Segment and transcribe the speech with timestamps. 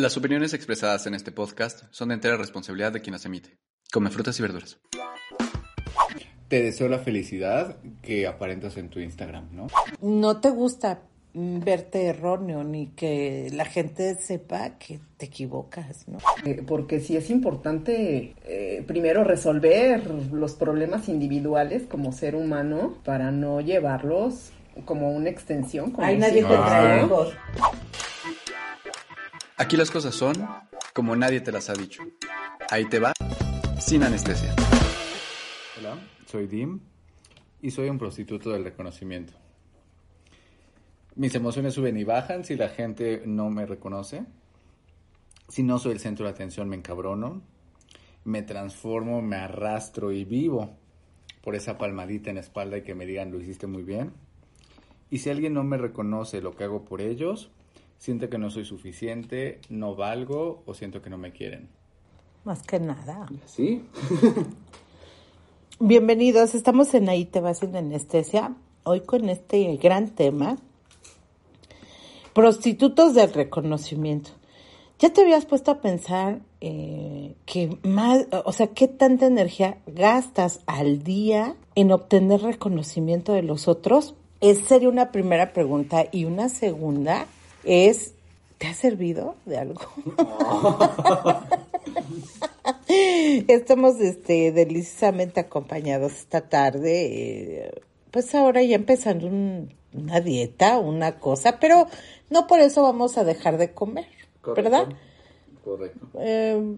[0.00, 3.58] Las opiniones expresadas en este podcast son de entera responsabilidad de quien las emite.
[3.92, 4.80] Come frutas y verduras.
[6.48, 9.66] Te deseo la felicidad que aparentas en tu Instagram, ¿no?
[10.00, 11.02] No te gusta
[11.34, 16.16] verte erróneo ni que la gente sepa que te equivocas, ¿no?
[16.46, 23.32] Eh, porque sí es importante eh, primero resolver los problemas individuales como ser humano para
[23.32, 24.50] no llevarlos
[24.86, 25.90] como una extensión.
[25.90, 27.34] Como Ay, nadie te trae hijos.
[29.60, 30.32] Aquí las cosas son
[30.94, 32.02] como nadie te las ha dicho.
[32.70, 33.12] Ahí te va,
[33.78, 34.56] sin anestesia.
[35.78, 36.80] Hola, soy Dim
[37.60, 39.34] y soy un prostituto del reconocimiento.
[41.14, 44.24] Mis emociones suben y bajan si la gente no me reconoce.
[45.48, 47.42] Si no soy el centro de atención me encabrono.
[48.24, 50.70] Me transformo, me arrastro y vivo
[51.42, 54.14] por esa palmadita en la espalda y que me digan lo hiciste muy bien.
[55.10, 57.50] Y si alguien no me reconoce lo que hago por ellos,
[58.00, 61.68] siento que no soy suficiente, no valgo o siento que no me quieren.
[62.44, 63.28] Más que nada.
[63.44, 63.84] ¿Sí?
[65.78, 68.56] Bienvenidos, estamos en Ahí te va sin anestesia.
[68.84, 70.56] Hoy con este gran tema,
[72.32, 74.30] prostitutos del reconocimiento.
[74.98, 80.60] ¿Ya te habías puesto a pensar eh, que más, o sea, qué tanta energía gastas
[80.66, 84.14] al día en obtener reconocimiento de los otros?
[84.40, 86.06] Esa sería una primera pregunta.
[86.12, 87.26] Y una segunda
[87.64, 88.14] es,
[88.58, 89.80] ¿te ha servido de algo?
[92.88, 97.64] Estamos este, deliciosamente acompañados esta tarde.
[97.66, 101.86] eh, pues ahora ya empezando un- una dieta, una cosa, pero
[102.28, 104.06] no por eso vamos a dejar de comer,
[104.56, 104.88] ¿verdad?
[105.64, 106.06] Correcto.
[106.18, 106.76] Eh,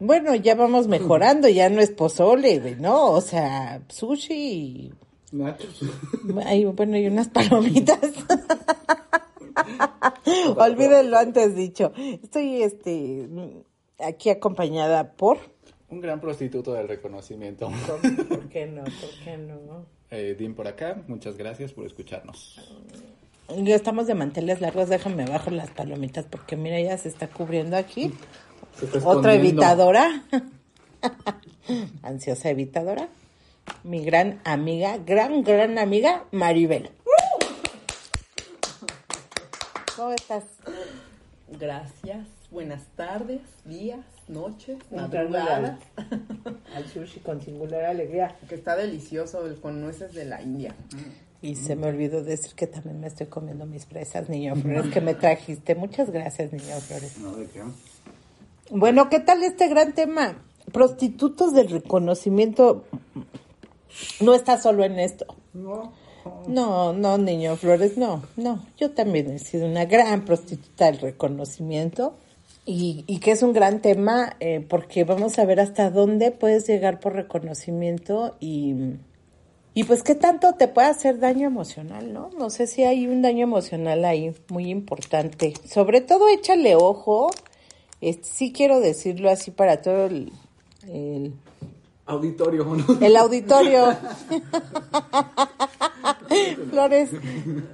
[0.00, 3.10] bueno, ya vamos mejorando, ya no es pozole, güey, ¿no?
[3.10, 4.92] O sea, sushi y
[5.32, 5.80] Nachos.
[6.24, 7.98] Bueno, y unas palomitas.
[10.56, 11.92] Olvídenlo antes dicho.
[12.22, 13.28] Estoy este
[13.98, 15.38] aquí acompañada por
[15.88, 17.70] Un gran prostituto del reconocimiento.
[18.28, 18.84] ¿Por qué no?
[18.84, 19.86] ¿Por qué no?
[20.10, 22.60] Eh, Dim por acá, muchas gracias por escucharnos.
[23.56, 27.76] Ya estamos de manteles largos, déjame bajo las palomitas porque mira, ya se está cubriendo
[27.76, 28.12] aquí.
[29.04, 30.24] Otra evitadora.
[32.02, 33.08] Ansiosa evitadora.
[33.84, 36.90] Mi gran amiga, gran, gran amiga, Maribel.
[40.02, 40.42] ¿Cómo estás?
[41.60, 45.78] Gracias, buenas tardes, días, noches, madrugadas.
[46.74, 48.36] Al sushi con singular alegría.
[48.48, 50.74] Que está delicioso el con nueces de la India.
[51.40, 55.00] Y se me olvidó decir que también me estoy comiendo mis fresas, niño Flores, que
[55.00, 55.76] me trajiste.
[55.76, 57.18] Muchas gracias, niño Flores.
[57.18, 57.62] No, ¿de qué?
[58.72, 60.42] Bueno, ¿qué tal este gran tema?
[60.72, 62.86] Prostitutos del reconocimiento.
[64.20, 65.26] No está solo en esto.
[65.54, 65.92] No.
[66.46, 68.64] No, no, niño Flores, no, no.
[68.78, 72.14] Yo también he sido una gran prostituta del reconocimiento
[72.66, 76.66] y, y que es un gran tema eh, porque vamos a ver hasta dónde puedes
[76.66, 78.74] llegar por reconocimiento y,
[79.74, 82.30] y pues qué tanto te puede hacer daño emocional, ¿no?
[82.38, 85.54] No sé si hay un daño emocional ahí muy importante.
[85.68, 87.30] Sobre todo échale ojo,
[88.00, 90.32] este, sí quiero decirlo así para todo el-
[90.88, 91.32] el
[92.12, 92.98] Auditorio, ¿no?
[93.00, 93.86] el auditorio.
[96.70, 97.10] Flores,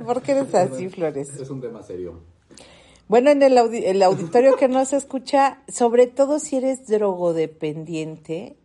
[0.05, 1.29] ¿por qué eres así, Flores?
[1.37, 2.21] Es un tema serio.
[3.09, 8.57] Bueno, en el, audi- el auditorio que no se escucha, sobre todo si eres drogodependiente,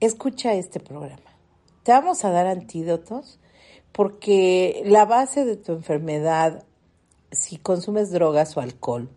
[0.00, 1.22] escucha este programa.
[1.82, 3.38] Te vamos a dar antídotos
[3.92, 6.64] porque la base de tu enfermedad,
[7.30, 9.08] si consumes drogas o alcohol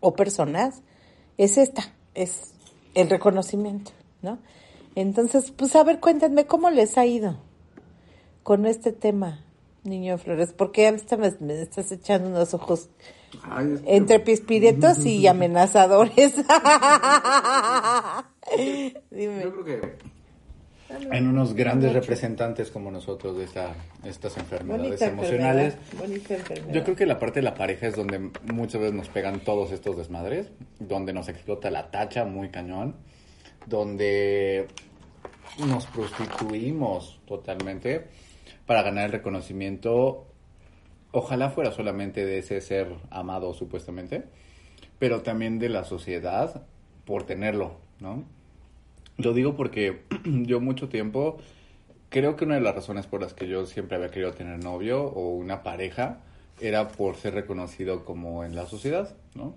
[0.00, 0.82] o personas,
[1.38, 2.52] es esta, es
[2.94, 3.90] el reconocimiento,
[4.22, 4.38] ¿no?
[4.94, 7.36] Entonces, pues a ver, cuéntenme cómo les ha ido
[8.42, 9.44] con este tema,
[9.84, 12.88] niño Flores, porque ahorita me, me estás echando unos ojos
[13.44, 16.34] Ay, es que- entre pispiretos y amenazadores.
[19.10, 19.42] Dime.
[19.42, 19.80] Yo creo que
[21.12, 26.74] en unos grandes representantes como nosotros de esta, estas enfermedades Bonita emocionales, enfermedad, bonita enfermedad.
[26.74, 28.18] yo creo que la parte de la pareja es donde
[28.52, 30.48] muchas veces nos pegan todos estos desmadres,
[30.80, 32.96] donde nos explota la tacha muy cañón,
[33.66, 34.68] donde
[35.66, 38.06] nos prostituimos totalmente
[38.66, 40.26] para ganar el reconocimiento.
[41.12, 44.24] Ojalá fuera solamente de ese ser amado supuestamente,
[44.98, 46.66] pero también de la sociedad
[47.04, 48.24] por tenerlo, ¿no?
[49.16, 51.38] Lo digo porque yo mucho tiempo
[52.08, 55.02] creo que una de las razones por las que yo siempre había querido tener novio
[55.02, 56.20] o una pareja
[56.60, 59.54] era por ser reconocido como en la sociedad, ¿no?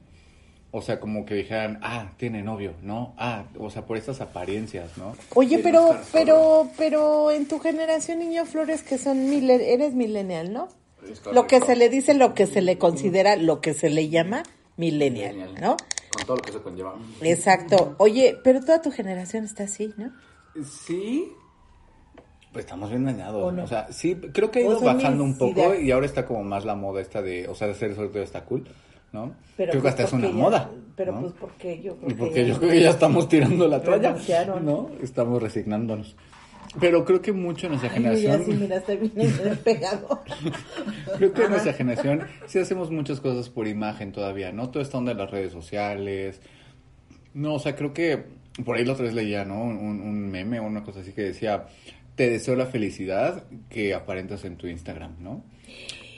[0.75, 3.13] O sea, como que dijeran, ah, tiene novio, ¿no?
[3.15, 5.15] Ah, o sea, por estas apariencias, ¿no?
[5.35, 9.93] Oye, De pero, no pero, pero en tu generación, niño Flores, que son milen, eres
[9.93, 10.69] millennial, ¿no?
[11.31, 14.41] Lo que se le dice, lo que se le considera, lo que se le llama
[14.75, 15.77] millennial, ¿no?
[16.11, 16.95] Con todo lo que se conlleva.
[17.21, 17.93] Exacto.
[17.99, 20.11] Oye, pero toda tu generación está así, ¿no?
[20.65, 21.31] Sí.
[22.51, 23.43] Pues estamos bien dañados.
[23.43, 23.63] ¿O no?
[23.63, 26.65] O sea, sí, creo que ha ido bajando un poco y ahora está como más
[26.65, 28.67] la moda esta de, o sea, de ser soltero está cool,
[29.13, 29.33] ¿no?
[29.55, 30.71] Pero creo que pues hasta es una ya- moda.
[30.95, 31.21] Pero ¿no?
[31.21, 34.15] pues porque yo creo que yo creo que ya estamos tirando la toalla.
[34.61, 34.89] ¿no?
[35.01, 36.15] Estamos resignándonos.
[36.79, 39.11] Pero creo que mucho en nuestra Ay, generación, sí, mira, estoy bien
[39.43, 40.21] despegado.
[41.17, 44.69] creo que en nuestra generación sí hacemos muchas cosas por imagen todavía, ¿no?
[44.71, 46.41] Toda esta onda de las redes sociales.
[47.35, 48.23] No, o sea, creo que
[48.65, 49.63] por ahí la otra vez leía, ¿no?
[49.63, 51.65] Un, un meme o una cosa así que decía,
[52.15, 55.43] te deseo la felicidad que aparentas en tu Instagram, ¿no?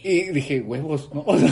[0.04, 1.22] Y dije, huevos, ¿no?
[1.26, 1.50] O sea,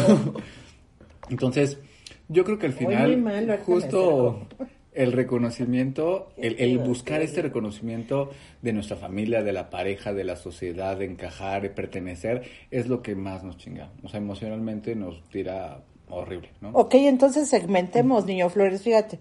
[1.29, 1.79] entonces,
[2.27, 4.47] yo creo que al final, mal, justo
[4.93, 8.29] el reconocimiento, el, buscar este reconocimiento
[8.61, 13.01] de nuestra familia, de la pareja, de la sociedad, de encajar, de pertenecer, es lo
[13.01, 13.91] que más nos chinga.
[14.03, 16.69] O sea, emocionalmente nos tira horrible, ¿no?
[16.73, 19.19] Ok, entonces segmentemos, niño Flores, fíjate.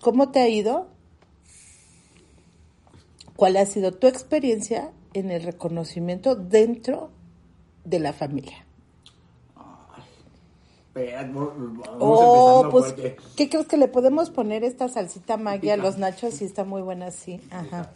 [0.00, 0.88] ¿Cómo te ha ido?
[3.36, 7.10] ¿Cuál ha sido tu experiencia en el reconocimiento dentro
[7.84, 8.67] de la familia?
[11.98, 12.94] Oh, pues,
[13.36, 16.40] ¿qué crees que le podemos poner esta salsita magia a los nachos?
[16.42, 17.40] Y está muy buena así.
[17.50, 17.90] Ajá.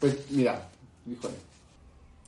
[0.00, 0.68] Pues mira,
[1.06, 1.34] híjole.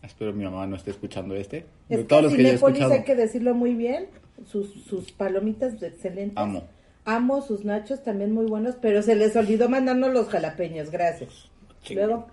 [0.03, 1.67] Espero mi mamá no esté escuchando este.
[1.89, 2.93] Es De que todos los que he escuchado.
[2.93, 4.09] hay que decirlo muy bien.
[4.47, 6.37] Sus, sus palomitas excelentes.
[6.37, 6.65] Amo.
[7.05, 10.91] Amo sus nachos también muy buenos, pero se les olvidó mandarnos los jalapeños.
[10.91, 11.51] Gracias.
[11.91, 12.27] Luego.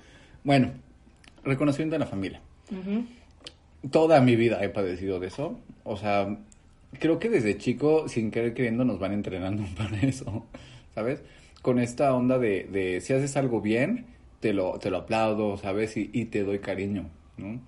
[0.44, 0.72] Bueno,
[1.44, 2.42] reconocimiento de la familia.
[3.90, 5.58] Toda mi vida he padecido de eso.
[5.84, 6.38] O sea,
[7.00, 10.46] creo que desde chico, sin querer queriendo, nos van entrenando para eso.
[10.94, 11.22] ¿Sabes?
[11.62, 14.08] Con esta onda de, de si haces algo bien,
[14.40, 15.96] te lo, te lo aplaudo, ¿sabes?
[15.96, 17.62] Y, y te doy cariño, ¿no?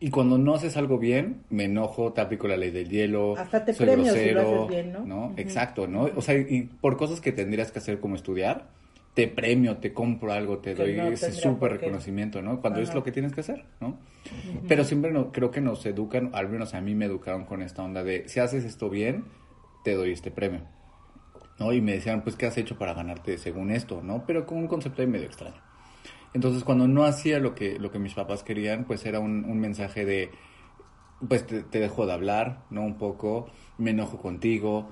[0.00, 3.64] Y cuando no haces algo bien, me enojo, te aplico la ley del hielo, Hasta
[3.64, 5.32] te soy premio si lo grosero, haces bien, ¿no?
[5.36, 6.08] Exacto, ¿no?
[6.16, 8.68] O sea, y por cosas que tendrías que hacer como estudiar,
[9.14, 12.60] te premio, te compro algo, te doy no ese súper reconocimiento, ¿no?
[12.60, 13.98] Cuando es lo que tienes que hacer, ¿no?
[14.68, 17.82] Pero siempre no, creo que nos educan, al menos a mí me educaron con esta
[17.82, 19.24] onda de, si haces esto bien,
[19.84, 20.62] te doy este premio,
[21.58, 21.72] ¿no?
[21.74, 24.24] Y me decían, pues, ¿qué has hecho para ganarte según esto, ¿no?
[24.26, 25.60] Pero con un concepto ahí medio extraño.
[26.32, 29.60] Entonces, cuando no hacía lo que, lo que mis papás querían, pues era un, un
[29.60, 30.30] mensaje de,
[31.28, 32.80] pues te, te dejo de hablar, ¿no?
[32.80, 34.88] Un poco, me enojo contigo,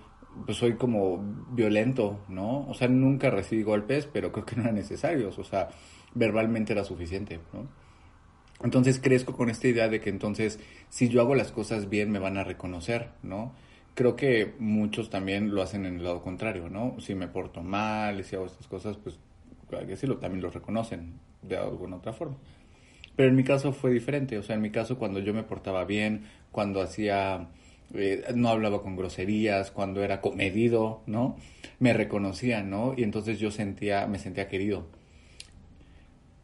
[0.47, 1.19] pues soy como
[1.51, 2.67] violento, ¿no?
[2.69, 5.69] O sea, nunca recibí golpes, pero creo que no eran necesarios, o sea,
[6.15, 7.69] verbalmente era suficiente, ¿no?
[8.63, 10.61] Entonces crezco con esta idea de que entonces,
[10.91, 13.55] si yo hago las cosas bien, me van a reconocer, ¿no?
[13.95, 16.97] Creo que muchos también lo hacen en el lado contrario, ¿no?
[17.01, 19.19] Si me porto mal, si hago estas cosas, pues,
[19.69, 22.37] claro que sí, lo, también lo reconocen de alguna otra forma.
[23.17, 25.85] Pero en mi caso fue diferente, o sea, en mi caso cuando yo me portaba
[25.85, 27.49] bien, cuando hacía,
[27.95, 31.37] eh, no hablaba con groserías, cuando era comedido, ¿no?
[31.79, 32.95] Me reconocían, ¿no?
[32.97, 34.87] Y entonces yo sentía, me sentía querido.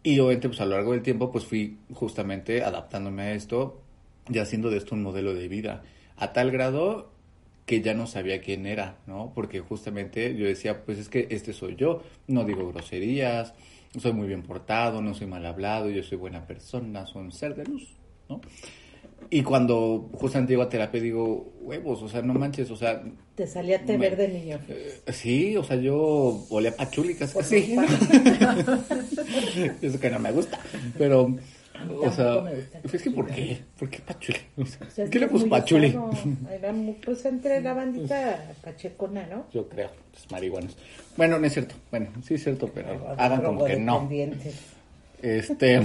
[0.03, 3.81] Y obviamente, pues a lo largo del tiempo, pues fui justamente adaptándome a esto
[4.29, 5.83] y haciendo de esto un modelo de vida.
[6.17, 7.11] A tal grado
[7.67, 9.33] que ya no sabía quién era, ¿no?
[9.35, 13.55] Porque justamente yo decía, pues es que este soy yo, no digo groserías,
[13.99, 17.57] soy muy bien portado, no soy mal hablado, yo soy buena persona, soy un ser
[17.57, 17.89] de luz,
[18.29, 18.41] ¿no?
[19.31, 23.03] Y cuando justamente llego a terapia digo, huevos, o sea, no manches, o sea,
[23.35, 24.59] Te salía té Me- verde, niño.
[24.69, 27.39] eh, sí, o sea, yo olía a pachuli casi.
[29.83, 30.59] Eso que no me gusta,
[30.99, 31.35] pero,
[32.03, 33.59] o sea, el es que ¿por qué?
[33.79, 34.39] ¿Por qué pachuli?
[34.59, 35.97] O sea, O sea, es ¿Qué le puso pachuli?
[36.51, 39.47] Era muy- pues entre la bandita pachecona, ¿no?
[39.53, 40.77] Yo creo, pues marihuanos.
[41.17, 41.75] Bueno, no es cierto.
[41.91, 44.09] Bueno, sí es cierto, pero hagan como que no.
[45.23, 45.81] Este,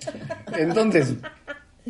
[0.58, 1.14] entonces,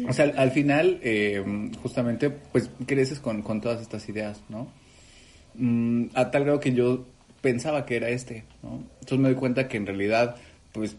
[0.09, 1.43] o sea, al, al final, eh,
[1.83, 4.69] justamente, pues creces con, con todas estas ideas, ¿no?
[5.55, 7.07] Mm, a tal grado que yo
[7.41, 8.83] pensaba que era este, ¿no?
[9.01, 10.37] Entonces me doy cuenta que en realidad,
[10.73, 10.97] pues,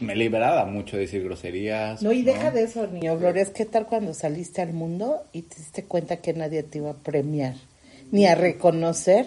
[0.00, 2.02] me liberaba mucho de decir groserías.
[2.02, 3.50] No, y deja de eso, niño Flores.
[3.50, 6.96] ¿Qué tal cuando saliste al mundo y te diste cuenta que nadie te iba a
[6.96, 7.54] premiar
[8.10, 9.26] ni a reconocer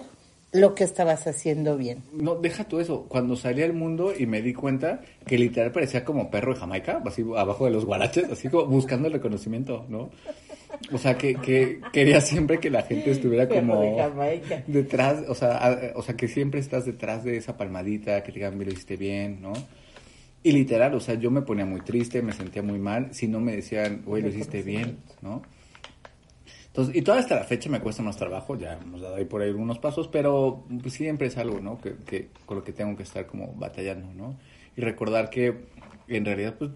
[0.52, 2.02] lo que estabas haciendo bien?
[2.12, 3.06] No, deja tú eso.
[3.08, 7.02] Cuando salí al mundo y me di cuenta que literal parecía como perro de Jamaica,
[7.06, 10.10] así abajo de los guaraches, así como buscando el reconocimiento, ¿no?
[10.92, 14.62] O sea, que, que quería siempre que la gente estuviera como de Jamaica.
[14.66, 18.38] detrás, o sea, a- o sea, que siempre estás detrás de esa palmadita, que te
[18.38, 19.52] digan, me lo hiciste bien, ¿no?
[20.42, 23.38] Y literal, o sea, yo me ponía muy triste, me sentía muy mal, si no
[23.38, 25.42] me decían, güey, lo hiciste bien, ¿no?
[26.72, 29.42] Entonces, y toda hasta la fecha me cuesta más trabajo, ya hemos dado ahí por
[29.42, 31.78] ahí algunos pasos, pero pues, siempre es algo, ¿no?
[31.78, 34.38] Que, que con lo que tengo que estar como batallando, ¿no?
[34.74, 35.66] Y recordar que
[36.08, 36.70] en realidad, pues,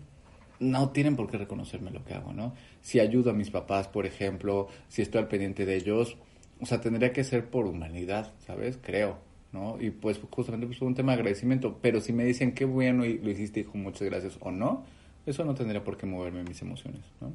[0.60, 2.52] no tienen por qué reconocerme lo que hago, ¿no?
[2.82, 6.18] Si ayudo a mis papás, por ejemplo, si estoy al pendiente de ellos,
[6.60, 8.78] o sea, tendría que ser por humanidad, ¿sabes?
[8.82, 9.16] Creo,
[9.52, 9.80] ¿no?
[9.80, 13.18] Y pues justamente pues, un tema de agradecimiento, pero si me dicen qué bueno y
[13.18, 14.84] lo hiciste, hijo, muchas gracias, o no,
[15.24, 17.32] eso no tendría por qué moverme mis emociones, ¿no?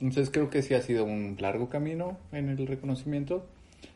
[0.00, 3.46] Entonces creo que sí ha sido un largo camino en el reconocimiento,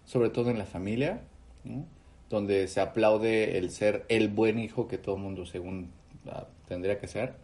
[0.04, 1.22] sobre todo en la familia,
[1.64, 1.84] ¿no?
[2.30, 5.90] donde se aplaude el ser el buen hijo que todo mundo según
[6.26, 7.34] ah, tendría que ser,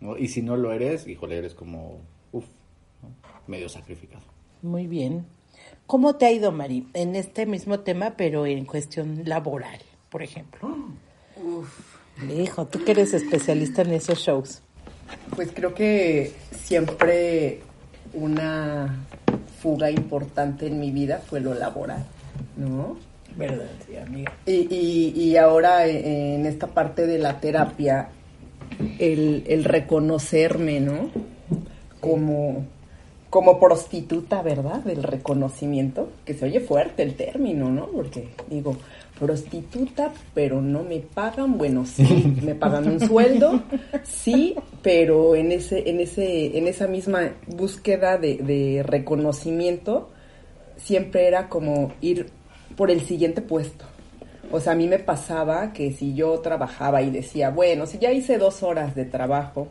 [0.00, 0.18] ¿no?
[0.18, 2.00] Y si no lo eres, híjole, eres como,
[2.32, 2.46] uff,
[3.46, 4.24] medio sacrificado.
[4.62, 5.26] Muy bien.
[5.86, 10.76] ¿Cómo te ha ido, Mari, en este mismo tema, pero en cuestión laboral, por ejemplo?
[12.36, 14.62] Hijo, tú que eres especialista en esos shows.
[15.36, 17.60] Pues creo que siempre
[18.14, 19.04] una
[19.60, 22.04] fuga importante en mi vida fue lo laboral,
[22.56, 22.96] ¿no?
[23.36, 24.32] ¿Verdad, sí, amiga?
[24.46, 28.08] Y, y, y ahora eh, en esta parte de la terapia,
[28.98, 31.10] el, el reconocerme, ¿no?
[32.00, 32.66] Como,
[33.30, 34.84] como prostituta, ¿verdad?
[34.84, 37.86] Del reconocimiento, que se oye fuerte el término, ¿no?
[37.86, 38.76] Porque digo,
[39.24, 43.62] prostituta, pero no me pagan, bueno, sí, me pagan un sueldo,
[44.02, 50.10] sí, pero en ese, en ese, en esa misma búsqueda de, de reconocimiento,
[50.76, 52.26] siempre era como ir
[52.76, 53.84] por el siguiente puesto.
[54.50, 58.12] O sea, a mí me pasaba que si yo trabajaba y decía, bueno, si ya
[58.12, 59.68] hice dos horas de trabajo,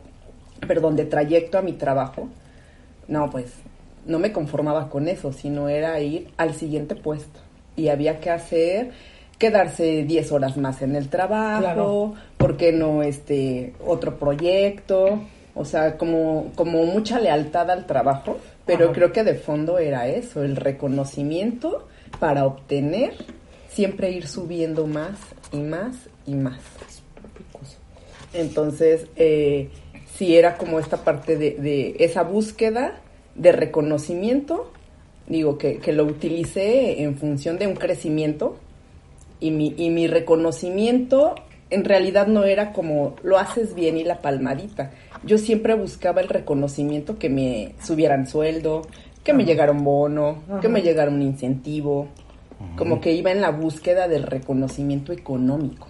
[0.66, 2.28] perdón, de trayecto a mi trabajo,
[3.08, 3.52] no, pues
[4.06, 7.40] no me conformaba con eso, sino era ir al siguiente puesto.
[7.76, 8.92] Y había que hacer,
[9.38, 12.14] quedarse 10 horas más en el trabajo, Claro.
[12.36, 15.20] ¿por qué no este otro proyecto?
[15.54, 18.92] O sea, como, como mucha lealtad al trabajo, pero Ajá.
[18.94, 21.86] creo que de fondo era eso, el reconocimiento
[22.18, 23.14] para obtener,
[23.68, 25.16] siempre ir subiendo más
[25.52, 26.60] y más y más.
[28.32, 29.68] Entonces, eh,
[30.16, 33.00] sí era como esta parte de, de esa búsqueda
[33.36, 34.72] de reconocimiento,
[35.28, 38.56] digo, que, que lo utilicé en función de un crecimiento
[39.44, 41.34] y mi, y mi reconocimiento
[41.68, 44.92] en realidad no era como lo haces bien y la palmadita.
[45.22, 48.82] Yo siempre buscaba el reconocimiento que me subieran sueldo,
[49.22, 52.08] que me llegara un bono, que me llegara un incentivo,
[52.76, 55.88] como que iba en la búsqueda del reconocimiento económico.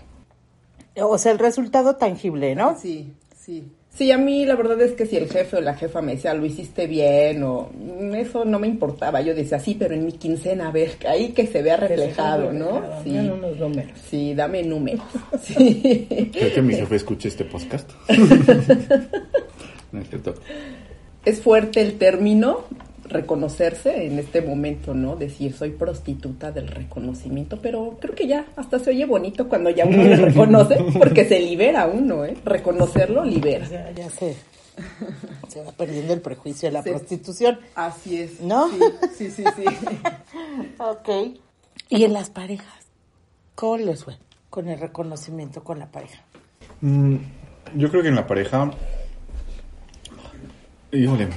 [1.00, 2.76] O sea, el resultado tangible, ¿no?
[2.76, 3.68] Sí, sí.
[3.96, 6.34] Sí, a mí la verdad es que si el jefe o la jefa me decía,
[6.34, 9.20] lo hiciste bien, o mm, eso no me importaba.
[9.20, 12.82] Yo decía, sí, pero en mi quincena, a ver, ahí que se vea reflejado, ¿no?
[13.04, 13.92] Sí, Dame unos números.
[14.10, 15.04] sí, dame números.
[15.42, 16.30] Sí.
[16.32, 17.88] Creo que mi jefe escuche este podcast.
[19.92, 20.34] no es cierto.
[21.24, 22.64] Es fuerte el término
[23.08, 25.16] reconocerse en este momento, ¿no?
[25.16, 29.84] Decir, soy prostituta del reconocimiento, pero creo que ya hasta se oye bonito cuando ya
[29.86, 32.36] uno le reconoce, porque se libera uno, ¿eh?
[32.44, 33.68] Reconocerlo libera.
[33.68, 34.36] Ya, ya se,
[35.48, 36.90] se va perdiendo el prejuicio de la Sí.
[36.90, 37.58] prostitución.
[37.74, 38.40] Así es.
[38.40, 38.68] ¿No?
[39.16, 39.64] Sí, sí, sí.
[40.78, 41.38] Ok.
[41.90, 42.86] ¿Y en las parejas?
[43.54, 44.16] ¿Cómo les fue
[44.50, 46.22] con el reconocimiento con la pareja?
[46.80, 47.16] Mm,
[47.76, 48.70] yo creo que en la pareja.
[50.92, 51.28] Híjole.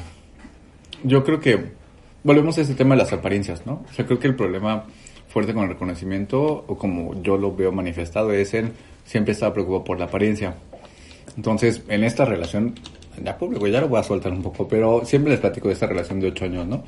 [1.04, 1.78] Yo creo que.
[2.24, 3.86] Volvemos a ese tema de las apariencias, ¿no?
[3.90, 4.86] O sea, creo que el problema
[5.30, 8.74] fuerte con el reconocimiento, o como yo lo veo manifestado, es en
[9.06, 10.56] siempre estaba preocupado por la apariencia.
[11.36, 12.76] Entonces, en esta relación,
[13.24, 15.88] ya público, ya lo voy a soltar un poco, pero siempre les platico de esta
[15.88, 16.84] relación de ocho años, ¿no?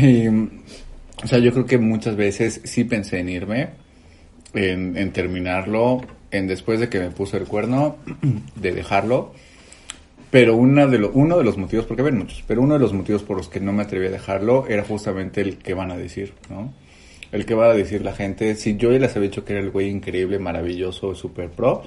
[0.00, 3.70] Y, o sea, yo creo que muchas veces sí pensé en irme,
[4.54, 6.00] en, en terminarlo,
[6.30, 7.96] en después de que me puso el cuerno,
[8.56, 9.32] de dejarlo.
[10.34, 12.92] Pero una de lo- uno de los motivos, porque ven muchos, pero uno de los
[12.92, 15.96] motivos por los que no me atreví a dejarlo era justamente el que van a
[15.96, 16.72] decir, ¿no?
[17.30, 19.62] El que va a decir la gente, si yo ya les había dicho que era
[19.62, 21.82] el güey increíble, maravilloso, super pro,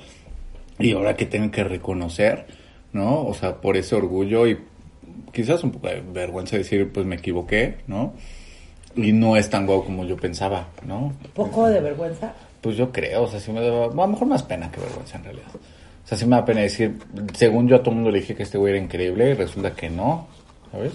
[0.80, 2.46] y ahora que tengo que reconocer,
[2.94, 3.26] ¿no?
[3.26, 4.58] O sea, por ese orgullo y
[5.34, 8.14] quizás un poco de vergüenza decir, pues me equivoqué, ¿no?
[8.96, 11.12] Y no es tan guau como yo pensaba, ¿no?
[11.34, 12.34] ¿Poco de vergüenza?
[12.62, 15.18] Pues yo creo, o sea, sí me da, a lo mejor más pena que vergüenza
[15.18, 15.48] en realidad.
[16.08, 16.98] O sea, sí me da pena decir,
[17.34, 19.76] según yo a todo el mundo le dije que este güey era increíble y resulta
[19.76, 20.28] que no,
[20.72, 20.94] ¿sabes?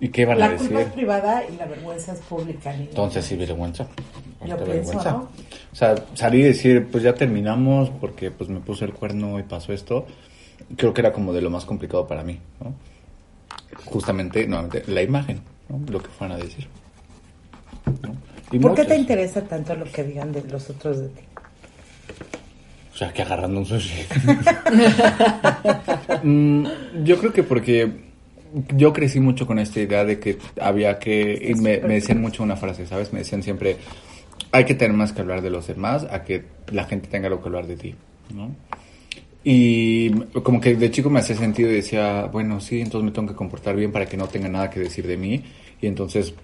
[0.00, 0.68] ¿Y qué a La decir?
[0.68, 2.72] culpa es privada y la vergüenza es pública.
[2.72, 2.86] niña.
[2.88, 3.86] Entonces sí, vergüenza.
[4.46, 5.28] Yo pienso, ¿no?
[5.70, 9.42] O sea, salir y decir, pues ya terminamos porque pues me puse el cuerno y
[9.42, 10.06] pasó esto,
[10.76, 12.72] creo que era como de lo más complicado para mí, ¿no?
[13.84, 15.78] justamente, nuevamente, la imagen, ¿no?
[15.92, 16.66] lo que fueran a decir.
[18.60, 21.22] ¿Por qué te interesa tanto lo que digan de los otros de ti?
[22.98, 23.94] O sea, que agarrando un sushi.
[26.24, 26.66] Mm,
[27.04, 27.92] yo creo que porque
[28.74, 31.38] yo crecí mucho con esta idea de que había que...
[31.50, 33.12] Y me, me decían mucho una frase, ¿sabes?
[33.12, 33.76] Me decían siempre,
[34.50, 37.40] hay que tener más que hablar de los demás a que la gente tenga lo
[37.40, 37.94] que hablar de ti,
[38.34, 38.50] ¿no?
[39.44, 40.10] Y
[40.42, 43.36] como que de chico me hacía sentido y decía, bueno, sí, entonces me tengo que
[43.36, 45.44] comportar bien para que no tenga nada que decir de mí
[45.80, 46.34] y entonces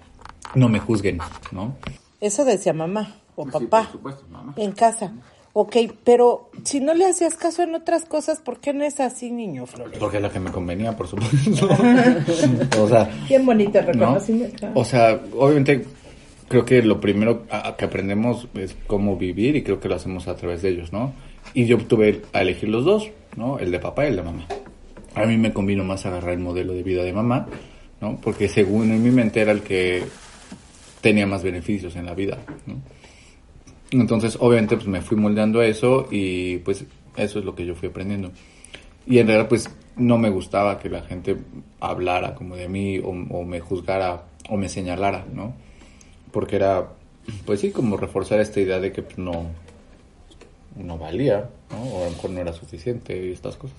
[0.53, 1.17] no me juzguen,
[1.51, 1.75] ¿no?
[2.21, 4.53] Eso decía mamá o Sí, papá por supuesto, mamá.
[4.55, 5.11] en casa.
[5.57, 9.31] Ok, pero si no le hacías caso en otras cosas, ¿por qué no es así,
[9.31, 9.97] niño Flores?
[9.97, 11.69] Porque es la que me convenía, por supuesto.
[12.81, 13.91] o sea, Bien bonito el ¿no?
[13.93, 14.67] reconocimiento.
[14.73, 15.85] O sea, obviamente
[16.49, 17.45] creo que lo primero
[17.77, 21.13] que aprendemos es cómo vivir y creo que lo hacemos a través de ellos, ¿no?
[21.53, 23.57] Y yo tuve a elegir los dos, ¿no?
[23.57, 24.45] El de papá y el de mamá.
[25.13, 27.47] A mí me convino más agarrar el modelo de vida de mamá,
[28.01, 28.19] ¿no?
[28.21, 30.03] Porque según en mi mente era el que
[30.99, 32.75] tenía más beneficios en la vida, ¿no?
[33.91, 37.75] Entonces, obviamente, pues me fui moldeando a eso y pues eso es lo que yo
[37.75, 38.31] fui aprendiendo.
[39.05, 41.37] Y en realidad, pues no me gustaba que la gente
[41.79, 45.53] hablara como de mí o, me juzgara o me señalara, ¿no?
[46.31, 46.89] Porque era,
[47.45, 49.45] pues sí, como reforzar esta idea de que pues, no,
[50.75, 51.81] no valía, ¿no?
[51.81, 53.77] O a lo mejor no era suficiente y estas cosas.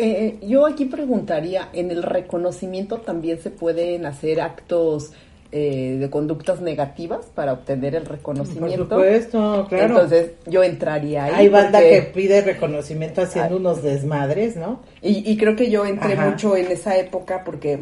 [0.00, 5.12] Eh, yo aquí preguntaría, ¿en el reconocimiento también se pueden hacer actos
[5.50, 8.82] eh, de conductas negativas para obtener el Por reconocimiento?
[8.84, 9.94] supuesto, claro.
[9.94, 11.32] Entonces yo entraría ahí.
[11.36, 14.80] Hay banda porque- que pide reconocimiento haciendo unos desmadres, ¿no?
[15.00, 16.28] Y, y creo que yo entré Ajá.
[16.30, 17.78] mucho en esa época porque,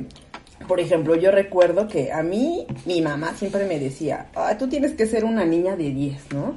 [0.67, 4.93] por ejemplo, yo recuerdo que a mí, mi mamá siempre me decía, "Ay, tú tienes
[4.93, 6.55] que ser una niña de 10, ¿no?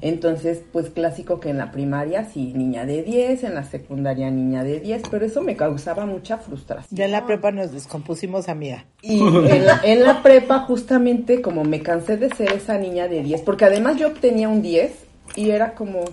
[0.00, 4.64] Entonces, pues clásico que en la primaria sí, niña de 10, en la secundaria niña
[4.64, 6.96] de 10, pero eso me causaba mucha frustración.
[6.96, 8.84] Ya en la prepa nos descompusimos, amiga.
[9.02, 13.22] Y en la, en la prepa, justamente, como me cansé de ser esa niña de
[13.22, 14.92] 10, porque además yo obtenía un 10
[15.36, 16.04] y era como,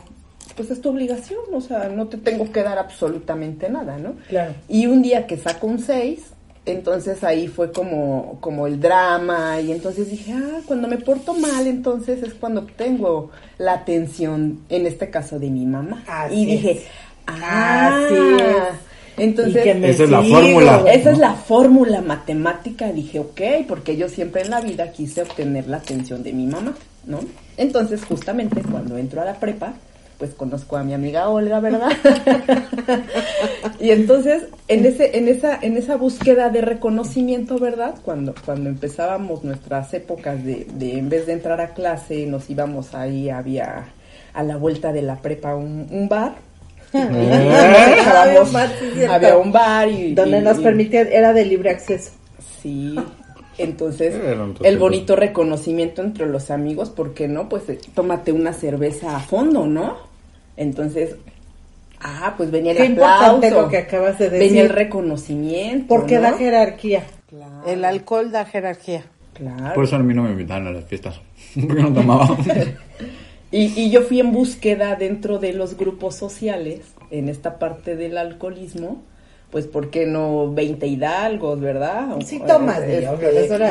[0.56, 4.16] pues es tu obligación, o sea, no te tengo que dar absolutamente nada, ¿no?
[4.28, 4.54] Claro.
[4.68, 6.34] Y un día que saco un 6,
[6.72, 11.68] entonces ahí fue como, como el drama, y entonces dije, ah, cuando me porto mal,
[11.68, 16.04] entonces es cuando obtengo la atención, en este caso de mi mamá.
[16.08, 16.84] Así y dije, es.
[17.28, 19.24] ah, es.
[19.24, 19.66] entonces...
[19.66, 20.84] Esa es la fórmula.
[20.92, 22.92] Esa es la fórmula matemática.
[22.92, 26.76] Dije, ok, porque yo siempre en la vida quise obtener la atención de mi mamá,
[27.06, 27.20] ¿no?
[27.58, 29.74] Entonces, justamente cuando entro a la prepa,
[30.20, 31.90] pues conozco a mi amiga Olga, ¿verdad?
[33.80, 37.96] y entonces, en ese, en esa, en esa búsqueda de reconocimiento, ¿verdad?
[38.04, 42.94] Cuando, cuando empezábamos nuestras épocas de, de en vez de entrar a clase, nos íbamos
[42.94, 43.86] ahí, había
[44.34, 46.36] a la vuelta de la prepa un, un bar.
[46.92, 51.46] Echábamos- Había un bar, sí, había un bar y Donde y- nos permitía, era de
[51.46, 52.12] libre acceso.
[52.62, 52.96] Sí.
[53.58, 54.16] Entonces,
[54.64, 57.50] el bonito reconocimiento entre los amigos, ¿por qué no?
[57.50, 60.09] Pues eh, tómate una cerveza a fondo, ¿no?
[60.60, 61.16] Entonces,
[62.02, 63.62] ah, pues venía el Qué importante aplauso.
[63.62, 64.50] lo que acabas de decir.
[64.50, 65.88] Venía el reconocimiento.
[65.88, 66.24] Porque ¿no?
[66.24, 67.04] da jerarquía.
[67.30, 67.66] Claro.
[67.66, 69.06] El alcohol da jerarquía.
[69.34, 69.74] Claro.
[69.74, 71.22] Por eso a mí no me invitaban a las fiestas.
[71.68, 72.38] Porque no tomaba.
[73.52, 78.20] Y, y yo fui en búsqueda dentro de los grupos sociales, en esta parte del
[78.20, 79.02] alcoholismo,
[79.52, 82.08] pues, ¿por qué no 20 hidalgos, verdad?
[82.26, 83.08] Sí tomas, este,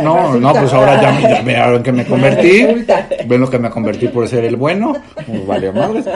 [0.02, 2.66] No, no, pues ahora ya, ya vieron que me convertí.
[3.26, 4.94] Ven lo que me convertí por ser el bueno.
[5.26, 6.06] Pues vale madres.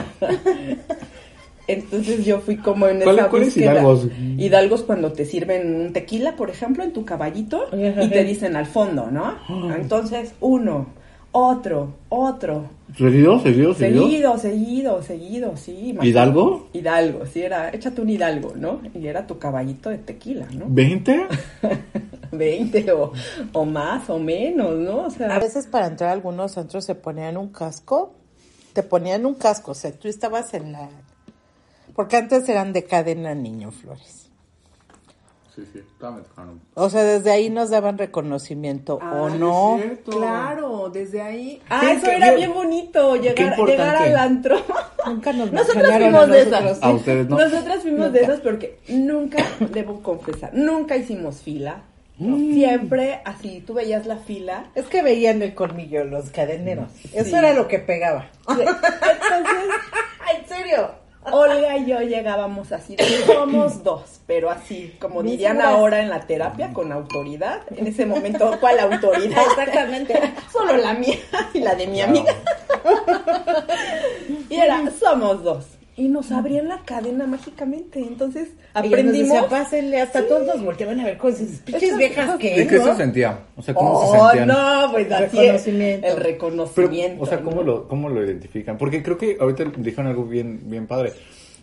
[1.69, 3.73] Entonces yo fui como en ¿Cuál- esa cuáles búsqueda.
[3.73, 4.07] hidalgos?
[4.37, 8.67] Hidalgos cuando te sirven un tequila, por ejemplo, en tu caballito y te dicen al
[8.67, 9.37] fondo, ¿no?
[9.75, 10.87] Entonces, uno,
[11.33, 13.41] otro, otro, ¿Seguido?
[13.41, 13.75] ¿Seguido?
[13.75, 14.05] ¿Seguido?
[14.05, 15.73] seguido, seguido, seguido, sí.
[15.73, 16.09] imagínate.
[16.09, 16.69] ¿Hidalgo?
[16.75, 18.81] Hidalgo, sí, era, échate un hidalgo, ¿no?
[18.95, 20.67] Y era tu caballito de tequila, ¿no?
[20.67, 21.27] ¿20?
[22.33, 23.13] 20 o,
[23.53, 25.07] o más o menos, ¿no?
[25.07, 28.15] O sea, A veces para entrar a algunos centros se ponían un casco,
[28.75, 30.91] te ponían un casco, o sea, tú estabas en la...
[31.95, 34.22] Porque antes eran de cadena niño Flores.
[35.55, 36.61] Sí, sí, estaba me tocaron.
[36.75, 39.79] O sea, desde ahí nos daban reconocimiento Ah, o no.
[40.09, 41.61] Claro, desde ahí.
[41.69, 44.57] Ah, Sí, eso que era yo- bien bonito, llegar, llegar al antro.
[45.07, 46.83] Nunca nos Nosotras fuimos a de esas.
[46.83, 47.37] A ustedes no.
[47.39, 51.83] Nosotras fuimos de esas porque nunca, debo confesar, nunca hicimos fila.
[52.19, 54.67] No, Siempre así, tú veías la fila.
[54.75, 56.89] Es que veían el colmillo los cadeneros.
[57.13, 57.35] Eso Sí.
[57.35, 58.31] era lo que pegaba.
[58.49, 58.69] Entonces,
[60.39, 60.91] ¿En serio?
[61.31, 65.69] Olga y yo llegábamos así, somos dos, pero así, como Mis dirían horas.
[65.69, 67.61] ahora en la terapia, con autoridad.
[67.77, 69.43] En ese momento, ¿cuál autoridad?
[69.51, 70.21] Exactamente.
[70.53, 71.19] Solo la mía
[71.55, 72.35] y la de mi amiga.
[74.51, 75.65] y era, somos dos.
[75.97, 77.99] Y nos abrían la cadena mágicamente.
[78.01, 79.33] Entonces aprendimos.
[79.35, 82.79] decía, pásenle, hasta todos nos volteaban a ver con sus pinches viejas que, ¿De qué
[82.79, 82.85] ¿no?
[82.87, 83.41] se sentía?
[83.57, 84.49] O sea, ¿cómo se Oh, sentían?
[84.49, 86.07] no, pues así Reconocimiento.
[86.07, 87.23] El Pero, reconocimiento.
[87.23, 87.63] o sea, ¿cómo ¿no?
[87.63, 88.79] lo, ¿cómo lo identifican?
[88.79, 91.13] Porque creo que ahorita dijeron algo bien, bien padre.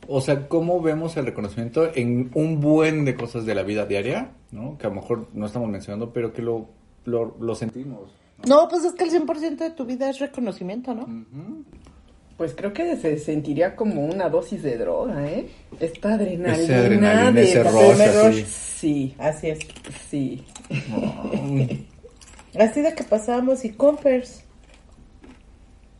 [0.08, 4.32] O sea, ¿cómo vemos el reconocimiento en un buen de cosas de la vida diaria?
[4.52, 4.78] ¿no?
[4.78, 6.68] Que a lo mejor no estamos mencionando, pero que lo,
[7.06, 8.12] lo, lo sentimos.
[8.48, 11.06] No, pues es que el 100% de tu vida es reconocimiento, ¿no?
[12.39, 15.49] Pues creo que se sentiría como una dosis de droga, ¿eh?
[15.80, 16.54] Esta adrenalina.
[16.58, 18.45] Ese adrenalina, de ese primer rush, así.
[18.45, 19.60] Sí, Así es.
[20.10, 20.45] sí.
[22.58, 24.43] Así de que pasábamos y compers.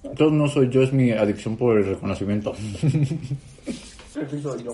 [0.02, 2.54] Entonces no soy yo, es mi adicción por el reconocimiento.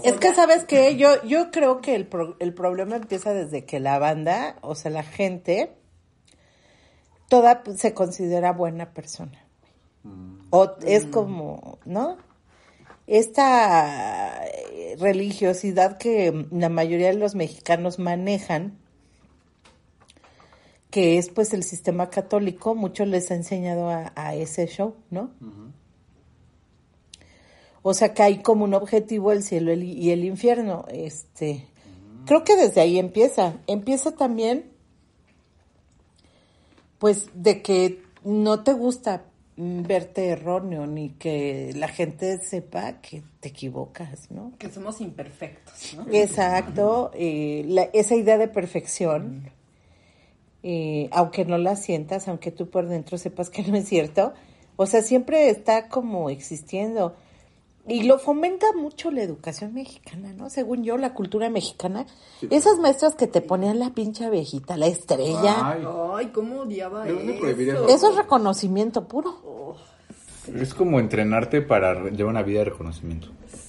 [0.04, 0.96] Es que, ¿sabes qué?
[0.98, 4.90] Yo, yo creo que el, pro- el problema empieza desde que la banda, o sea,
[4.92, 5.72] la gente,
[7.28, 9.44] toda se considera buena persona.
[10.56, 12.18] O es como, ¿no?
[13.08, 18.78] Esta eh, religiosidad que la mayoría de los mexicanos manejan,
[20.90, 25.30] que es pues el sistema católico, mucho les ha enseñado a, a ese show, ¿no?
[27.84, 30.86] O sea que hay como un objetivo el cielo el- y el infierno.
[30.92, 31.68] Este,
[32.26, 33.58] creo que desde ahí empieza.
[33.68, 34.72] Empieza también,
[36.98, 43.24] pues, de que no te gusta mm, verte erróneo ni que la gente sepa que
[43.40, 44.52] te equivocas, ¿no?
[44.60, 46.06] Que somos imperfectos, ¿no?
[46.14, 49.50] Exacto, eh, la- esa idea de perfección,
[50.64, 54.34] eh, aunque no la sientas, aunque tú por dentro sepas que no es cierto,
[54.76, 57.16] o sea, siempre está como existiendo.
[57.88, 60.50] Y lo fomenta mucho la educación mexicana, ¿no?
[60.50, 62.06] Según yo, la cultura mexicana.
[62.50, 65.56] Esas maestras que te ponían la pinche abejita, la estrella.
[65.72, 67.20] Ay, Ay, cómo odiaba eso.
[67.48, 68.10] eso.
[68.10, 69.76] Es reconocimiento puro.
[70.54, 73.28] es como entrenarte para llevar una vida de reconocimiento.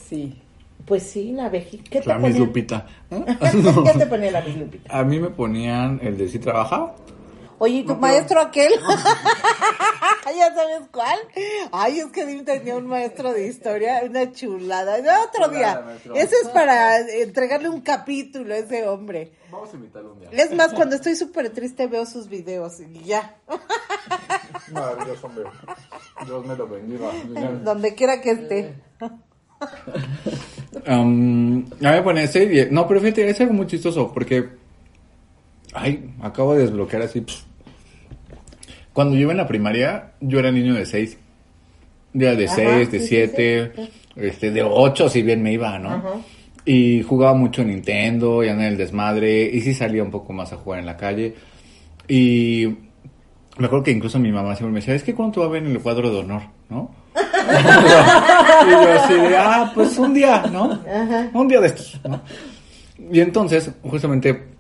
[0.09, 0.41] Sí.
[0.87, 1.91] Pues sí, la abejita.
[1.91, 2.39] ¿Qué te La Miss?
[2.39, 2.87] Lupita.
[3.11, 3.25] ¿eh?
[3.85, 4.99] ¿Qué te ponía la Miss Lupita?
[4.99, 6.95] A mí me ponían el de si trabaja.
[7.59, 8.71] Oye, ¿y tu maestro aquel?
[10.35, 11.19] ¿Ya sabes cuál?
[11.73, 14.99] Ay, es que Dim tenía un maestro de historia, una chulada.
[14.99, 16.13] No, otro Chulada, día.
[16.15, 19.33] Ese es para entregarle un capítulo a ese hombre.
[19.51, 20.31] Vamos a invitarlo un día.
[20.33, 23.37] Es más, cuando estoy súper triste veo sus videos y ya.
[24.73, 25.45] Maravilloso hombre.
[26.27, 27.13] Dios me lo bendiga.
[27.63, 28.75] Donde quiera que esté.
[30.87, 32.69] Um, a me pone serie.
[32.71, 34.51] No, pero fíjate, es algo muy chistoso porque.
[35.73, 37.23] Ay, acabo de desbloquear así.
[37.23, 37.43] pf.
[38.97, 41.19] Cuando yo iba en la primaria, yo era niño de 6.
[42.15, 43.73] Ya de Ajá, 6, de sí, sí, 7,
[44.17, 46.23] este, de 8 si bien me iba, ¿no?
[46.65, 50.57] Y jugaba mucho Nintendo, ya en el desmadre, y sí salía un poco más a
[50.57, 51.35] jugar en la calle.
[52.09, 52.69] Y
[53.59, 55.63] me acuerdo que incluso mi mamá siempre me decía, es que cuánto va a ver
[55.63, 56.91] en el cuadro de honor, ¿no?
[57.17, 60.81] y yo así de, ah, pues un día, ¿no?
[61.35, 62.23] Un día de estos, ¿no?
[63.13, 64.57] Y entonces, justamente,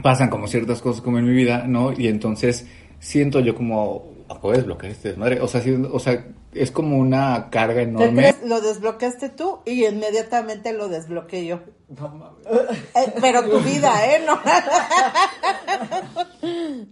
[0.00, 1.92] pasan como ciertas cosas como en mi vida, ¿no?
[1.92, 2.68] Y entonces
[3.00, 5.40] siento yo como, acabo de desbloquear este desmadre.
[5.40, 8.34] O sea, sí, o sea, es como una carga ¿Te enorme.
[8.46, 11.60] Lo desbloqueaste tú y inmediatamente lo desbloqueé yo.
[11.88, 12.46] No mames.
[12.94, 14.22] Eh, pero tu vida, ¿eh?
[14.24, 14.38] No.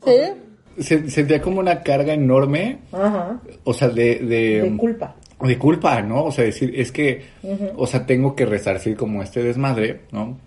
[0.05, 0.83] ¿Sí?
[0.83, 3.41] Se- sentía como una carga enorme, Ajá.
[3.65, 4.17] o sea, de...
[4.21, 5.17] De, De culpa.
[5.41, 6.25] de culpa, ¿no?
[6.25, 7.25] O sea, decir, es que,
[7.77, 10.39] o sea, tengo que resarcir como este desmadre, ¿no?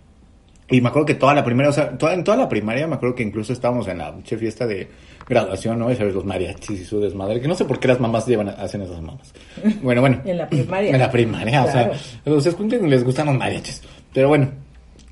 [0.71, 2.95] Y me acuerdo que toda la primera, o sea, toda, en toda la primaria me
[2.95, 4.87] acuerdo que incluso estábamos en la fiesta de
[5.27, 5.91] graduación, ¿no?
[5.91, 8.49] Y sabes, los mariachis y su desmadre, que no sé por qué las mamás llevan,
[8.49, 9.33] hacen esas mamás.
[9.81, 10.21] Bueno, bueno.
[10.25, 10.91] En la primaria.
[10.91, 11.91] En la primaria, Claro.
[11.91, 13.81] o sea, los escuchen les gustan los mariachis.
[14.13, 14.49] Pero bueno,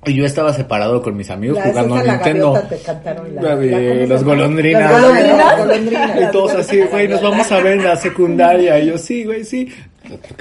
[0.06, 2.64] y yo estaba separado con mis amigos La jugando a la Nintendo.
[2.86, 4.92] Cantaron la- La de la- ¿cómo se las golondrinas.
[4.92, 6.22] Las golondrinas.
[6.22, 8.80] Y todos así, güey, nos vamos a ver en la secundaria.
[8.80, 9.74] Y yo, sí, güey, sí.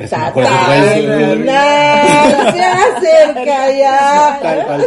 [0.07, 4.39] Se me acuerdo, güey, se acerca ya.
[4.41, 4.87] Tal cual.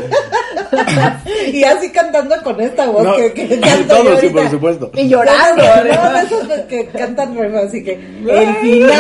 [1.51, 4.89] Y así cantando con esta voz No, que, que canto todo, sí, por supuesto.
[4.95, 6.17] Y llorando, ¿no?
[6.19, 8.91] Esos que cantan re así que el final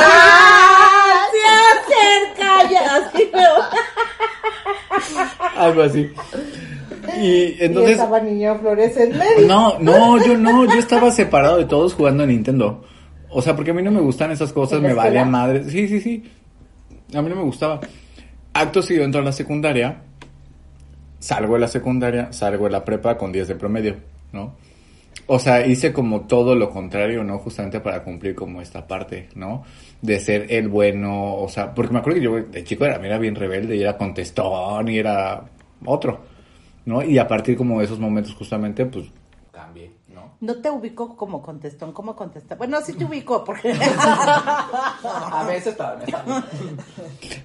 [1.31, 2.95] se acerca ya.
[2.97, 3.49] Así, pero...
[5.57, 6.09] Algo así.
[7.17, 9.47] Y y entonces, estaba niño Flores en medio.
[9.47, 12.83] no, no, yo no, yo estaba separado de todos jugando a Nintendo.
[13.29, 15.63] O sea, porque a mí no me gustan esas cosas, ¿En la me vale madre.
[15.69, 16.23] Sí, sí, sí.
[17.13, 17.79] A mí no me gustaba.
[18.53, 20.01] Acto seguido entro a la secundaria,
[21.19, 23.95] salgo de la secundaria, salgo de la prepa con 10 de promedio,
[24.33, 24.55] ¿no?
[25.33, 27.37] O sea, hice como todo lo contrario, ¿no?
[27.39, 29.63] Justamente para cumplir como esta parte, ¿no?
[30.01, 33.17] De ser el bueno, o sea, porque me acuerdo que yo de chico era, era
[33.17, 35.41] bien rebelde y era contestón y era
[35.85, 36.19] otro,
[36.83, 37.01] ¿no?
[37.01, 39.05] Y a partir como de esos momentos justamente, pues
[39.53, 40.33] cambié, ¿no?
[40.41, 42.55] No te ubico como contestón, ¿cómo contesta?
[42.55, 43.71] Bueno, sí te ubico, porque...
[43.71, 46.13] A veces sale.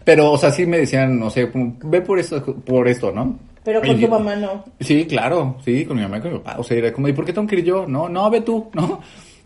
[0.03, 3.39] Pero, o sea, sí me decían, no sé, como, ve por esto, por esto, ¿no?
[3.67, 4.65] Pero con Y tu yo- mamá no.
[4.81, 6.59] Sí, claro, sí, con mi mamá y con mi papá.
[6.59, 7.85] O sea, era como, ¿y por qué tengo que ir yo?
[7.87, 9.01] No, no, ve tú, ¿no?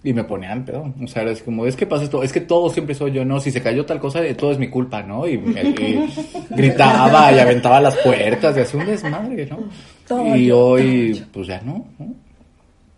[0.05, 0.95] Y me ponían pedo.
[1.03, 3.25] O sea, era así como, es que pasa esto, es que todo siempre soy yo,
[3.25, 3.41] ¿no?
[3.41, 5.27] Si se cayó tal cosa, eh, todo es mi culpa, ¿no?
[5.27, 6.07] Y, me- y
[6.51, 9.59] gritaba y aventaba las puertas y hacía un desmadre, ¿no?
[10.07, 12.15] Todo y yo, hoy, pues ya no, ¿no?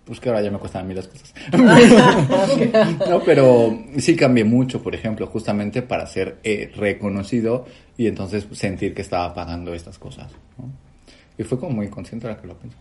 [0.05, 1.33] Pues que ahora ya me cuestan a mí las cosas.
[3.09, 8.95] no, pero sí cambié mucho, por ejemplo, justamente para ser eh, reconocido y entonces sentir
[8.95, 10.71] que estaba pagando estas cosas, ¿no?
[11.43, 12.79] Y fue como muy consciente ahora que lo pienso.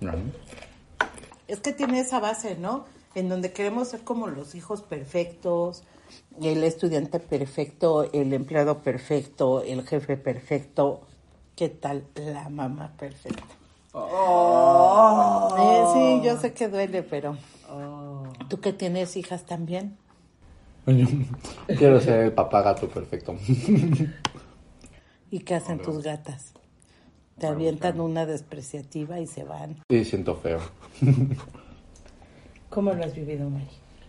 [0.00, 0.12] No.
[1.46, 2.86] Es que tiene esa base, ¿no?
[3.14, 5.82] En donde queremos ser como los hijos perfectos,
[6.40, 11.02] el estudiante perfecto, el empleado perfecto, el jefe perfecto.
[11.54, 13.44] ¿Qué tal la mamá perfecta?
[15.58, 17.36] Eh, sí, yo sé que duele, pero...
[18.48, 19.98] ¿Tú que tienes hijas también?
[21.66, 23.36] Quiero ser el papá gato perfecto.
[25.30, 26.54] ¿Y qué hacen tus gatas?
[27.42, 29.74] Te avientan una despreciativa y se van.
[29.90, 30.60] Sí, siento feo.
[32.68, 33.66] ¿Cómo lo has vivido, Mari?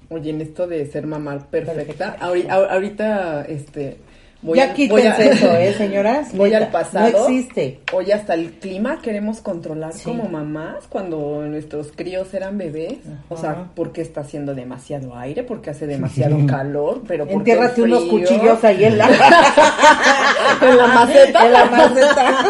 [0.09, 3.97] Oye, en esto de ser mamá perfecta, ahori- ahor- ahorita, este,
[4.43, 6.33] voy ya a- quítense voy a- eso, ¿eh, señoras?
[6.35, 7.09] Voy Neta, al pasado.
[7.11, 7.79] No existe.
[7.93, 10.03] Oye, hasta el clima queremos controlar Sí.
[10.03, 12.97] como mamás cuando nuestros críos eran bebés.
[13.29, 18.03] O sea, porque está haciendo demasiado aire, porque hace demasiado calor, pero porque Entiérrate unos
[18.03, 19.07] cuchillos ahí en la,
[20.61, 21.45] en la maceta.
[21.45, 22.45] en la maceta.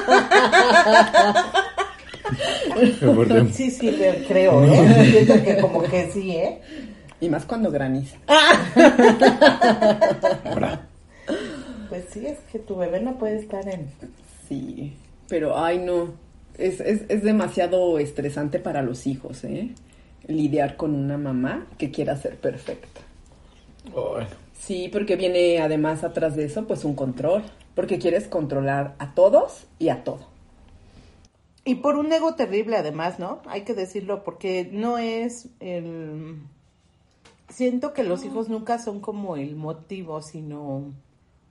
[3.54, 5.08] Sí, sí, le creo, ¿eh?
[5.12, 6.60] Siento que como que sí, ¿eh?
[7.22, 8.18] Y más cuando graniza.
[11.94, 13.88] Pues sí, es que tu bebé no puede estar en...
[14.50, 14.98] Sí,
[15.30, 16.16] pero ay no,
[16.58, 19.76] es, es, es demasiado estresante para los hijos, ¿eh?
[20.26, 23.00] Lidiar con una mamá que quiera ser perfecta.
[24.58, 27.44] Sí, porque viene además atrás de eso pues un control,
[27.76, 30.26] porque quieres controlar a todos y a todo.
[31.64, 33.44] Y por un ego terrible además, ¿no?
[33.46, 36.42] Hay que decirlo porque no es el...
[37.50, 40.92] Siento que los hijos nunca son como el motivo, sino,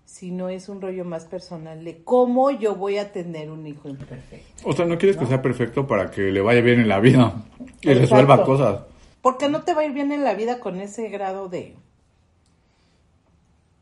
[0.04, 4.68] sino es un rollo más personal de cómo yo voy a tener un hijo imperfecto.
[4.68, 7.34] O sea, no quieres que sea perfecto para que le vaya bien en la vida
[7.80, 8.00] y Exacto.
[8.00, 8.82] resuelva cosas.
[9.22, 11.76] Porque no te va a ir bien en la vida con ese grado de...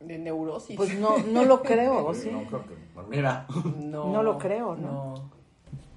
[0.00, 0.76] De neurosis.
[0.76, 2.30] Pues no, no lo creo, ¿o sí?
[3.08, 3.46] Mira.
[3.78, 5.14] no, no lo creo, ¿no?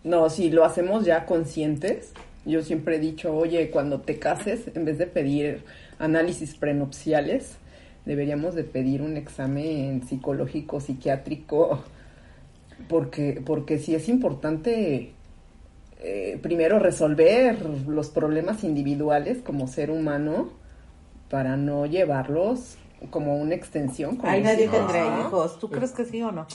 [0.03, 2.13] No, No, si lo hacemos ya conscientes,
[2.45, 5.63] yo siempre he dicho, oye, cuando te cases, en vez de pedir
[5.99, 7.57] análisis prenupciales,
[8.05, 11.83] deberíamos de pedir un examen psicológico, psiquiátrico,
[12.89, 15.13] porque, porque sí es importante
[15.99, 20.49] eh, primero resolver los problemas individuales como ser humano
[21.29, 22.77] para no llevarlos
[23.09, 24.19] como una extensión.
[24.23, 25.59] Ay, los nadie hijos, tendrá hijos.
[25.59, 26.45] ¿Tú crees que sí o no?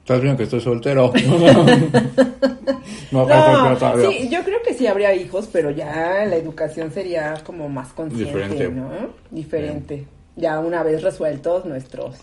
[0.00, 1.12] ¿Estás viendo que estoy soltero?
[3.10, 7.70] no, No, sí, yo creo que sí habría hijos, pero ya la educación sería como
[7.70, 8.68] más consciente, Diferente.
[8.68, 8.90] ¿no?
[9.30, 10.06] Diferente.
[10.36, 12.16] Ya una vez resueltos nuestros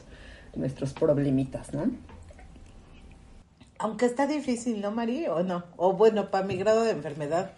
[0.55, 1.89] nuestros problemitas, ¿no?
[3.79, 5.27] Aunque está difícil, ¿no, Mari?
[5.27, 5.63] ¿O no?
[5.77, 7.51] O bueno, para mi grado de enfermedad.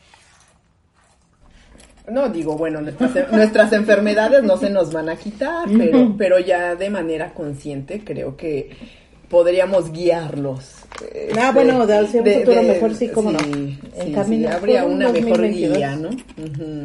[2.10, 6.76] No digo, bueno, nuestras, nuestras enfermedades no se nos van a quitar, pero, pero ya
[6.76, 8.70] de manera consciente creo que
[9.30, 10.76] podríamos guiarlos.
[11.02, 13.40] Ah, este, bueno, de hacia un futuro mejor, sí, cómo no.
[13.40, 15.78] sí, En sí, camino sí, habría un una mejor 2022.
[15.78, 16.10] guía, ¿no?
[16.10, 16.84] Ujú.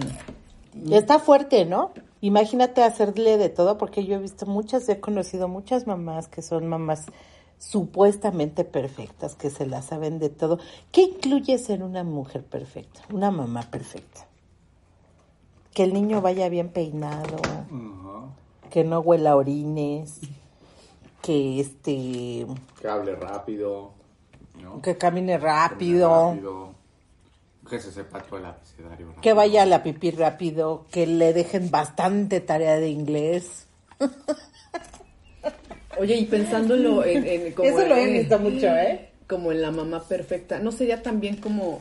[0.94, 1.92] Está fuerte, ¿no?
[2.20, 6.66] Imagínate hacerle de todo, porque yo he visto muchas, he conocido muchas mamás que son
[6.66, 7.06] mamás
[7.58, 10.58] supuestamente perfectas, que se la saben de todo.
[10.90, 14.26] ¿Qué incluye ser una mujer perfecta, una mamá perfecta?
[15.72, 17.36] Que el niño vaya bien peinado,
[18.70, 20.20] que no huela orines,
[21.22, 22.46] que este,
[22.80, 23.92] Que hable rápido,
[24.60, 24.82] ¿no?
[24.82, 26.36] que camine rápido.
[27.68, 29.14] Que se sepa todo el abecedario.
[29.20, 33.66] que vaya a la pipí rápido, que le dejen bastante tarea de inglés.
[35.98, 39.10] Oye, y pensándolo en, en como Eso lo he en- visto mucho, ¿eh?
[39.26, 41.80] Como en la mamá perfecta, ¿no sería también como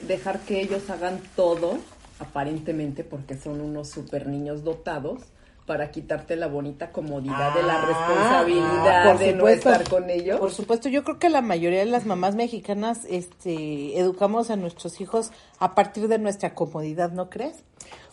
[0.00, 1.78] dejar que ellos hagan todo,
[2.18, 5.20] aparentemente, porque son unos super niños dotados,
[5.66, 10.38] para quitarte la bonita comodidad de la Ah, responsabilidad por de no estar con ellos?
[10.38, 15.00] Por supuesto, yo creo que la mayoría de las mamás mexicanas este, educamos a nuestros
[15.00, 17.64] hijos a partir de nuestra comodidad, ¿no crees?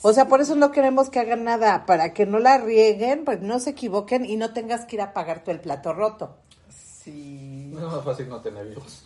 [0.02, 3.42] O sea, por eso no queremos que hagan nada, para que no la rieguen, pues
[3.42, 6.38] no se equivoquen y no tengas que ir a pagar tú el plato roto.
[6.70, 7.72] Sí.
[7.74, 9.04] No es más fácil no tener hijos.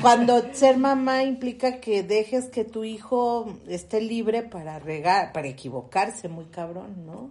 [0.00, 6.28] Cuando ser mamá implica que dejes que tu hijo esté libre para regar, para equivocarse,
[6.28, 7.30] muy cabrón, ¿no?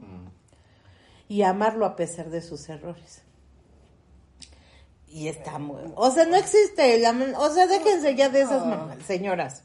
[1.32, 3.22] Y amarlo a pesar de sus errores.
[5.08, 5.82] Y está muy...
[5.96, 9.64] O sea, no existe, la o sea, déjense ya de esas mamás, señoras.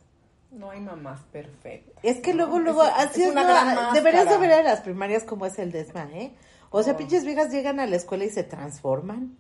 [0.53, 2.05] No hay mamás perfectas.
[2.05, 4.83] Es que luego, luego, es así es, una no, gran deberías de ver a las
[4.83, 6.37] primarias como es el desma, ¿eh?
[6.71, 9.37] O sea, pinches viejas llegan a la escuela y se transforman.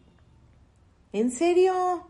[1.12, 2.08] ¿En serio?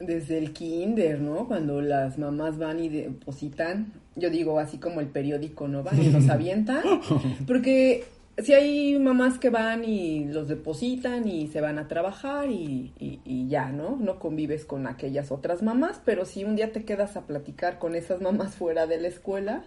[0.00, 1.46] Desde el kinder, ¿no?
[1.46, 5.84] Cuando las mamás van y depositan, yo digo así como el periódico, ¿no?
[5.84, 6.82] Van y los avientan.
[7.46, 12.92] Porque si hay mamás que van y los depositan y se van a trabajar y,
[12.98, 13.96] y- y ya, ¿no?
[13.96, 17.94] No convives con aquellas otras mamás, pero si un día te quedas a platicar con
[17.94, 19.64] esas mamás fuera de la escuela,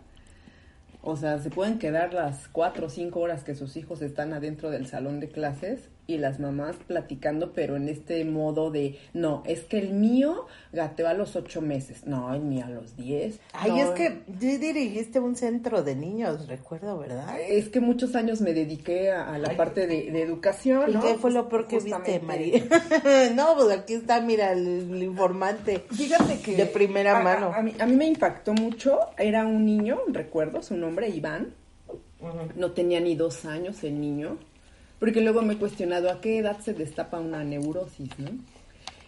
[1.02, 4.70] o sea, se pueden quedar las cuatro o cinco horas que sus hijos están adentro
[4.70, 9.62] del salón de clases y las mamás platicando, pero en este modo de, no, es
[9.65, 13.39] que el mío gateó a los ocho meses, no, el mío a los diez.
[13.52, 17.38] Ay, no, es que tú dirigiste un centro de niños, recuerdo, ¿verdad?
[17.41, 21.02] Es que muchos años me dediqué a, a la parte de, de educación, ¿Y ¿no?
[21.02, 22.63] qué fue lo peor que viste, María?
[23.36, 25.84] no, pues aquí está, mira, el, el informante.
[25.91, 26.56] Fíjate que...
[26.56, 27.52] De primera a- a- mano.
[27.54, 31.54] A, mí, a mí me impactó mucho, era un niño, recuerdo su nombre, Iván,
[32.56, 34.38] no tenía ni dos años el niño,
[35.00, 38.30] porque luego me he cuestionado a qué edad se destapa una neurosis, ¿no?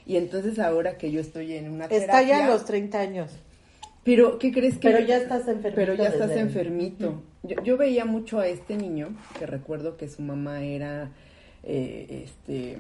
[0.06, 3.32] Y entonces ahora que yo estoy en una Está ya terapia- a los 30 años.
[4.04, 4.90] Pero, ¿qué crees que...?
[4.90, 7.22] Pero ya estás enfermito Pero ya estás enfermito.
[7.44, 11.12] Yo, yo veía mucho a este niño, que recuerdo que su mamá era,
[11.64, 12.80] eh, este,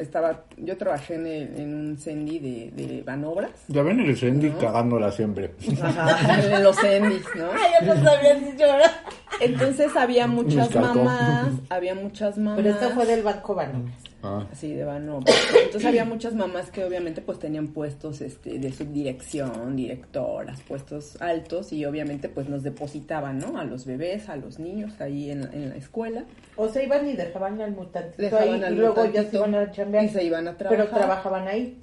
[0.00, 3.50] estaba, yo trabajé en, el- en un Sendy de, de Banobras.
[3.68, 4.58] Ya ven el Sandy No.
[4.58, 5.52] cagándola siempre.
[5.82, 7.46] Ajá, en los Sendys, ¿no?
[7.52, 8.92] Ay, yo no sabía dicho, ¿verdad?
[9.40, 12.56] Entonces había muchas mamás, había muchas mamás.
[12.62, 13.94] Pero esta fue del Banco Banobras.
[14.22, 14.46] Ah.
[14.54, 15.34] Sí, de Banobras.
[15.64, 21.72] Entonces había muchas mamás que obviamente pues tenían puestos este, de subdirección, directoras, puestos altos
[21.72, 23.58] y obviamente pues nos depositaban, ¿no?
[23.58, 26.24] A los bebés, a los niños ahí en, en la escuela.
[26.56, 29.38] O sea, iban y dejaban al mutantito Dejaban ahí al y luego ya se mutantito
[29.38, 30.04] iban a chambear.
[30.04, 30.98] y se iban a Pero trabajar.
[30.98, 31.78] trabajaban ahí.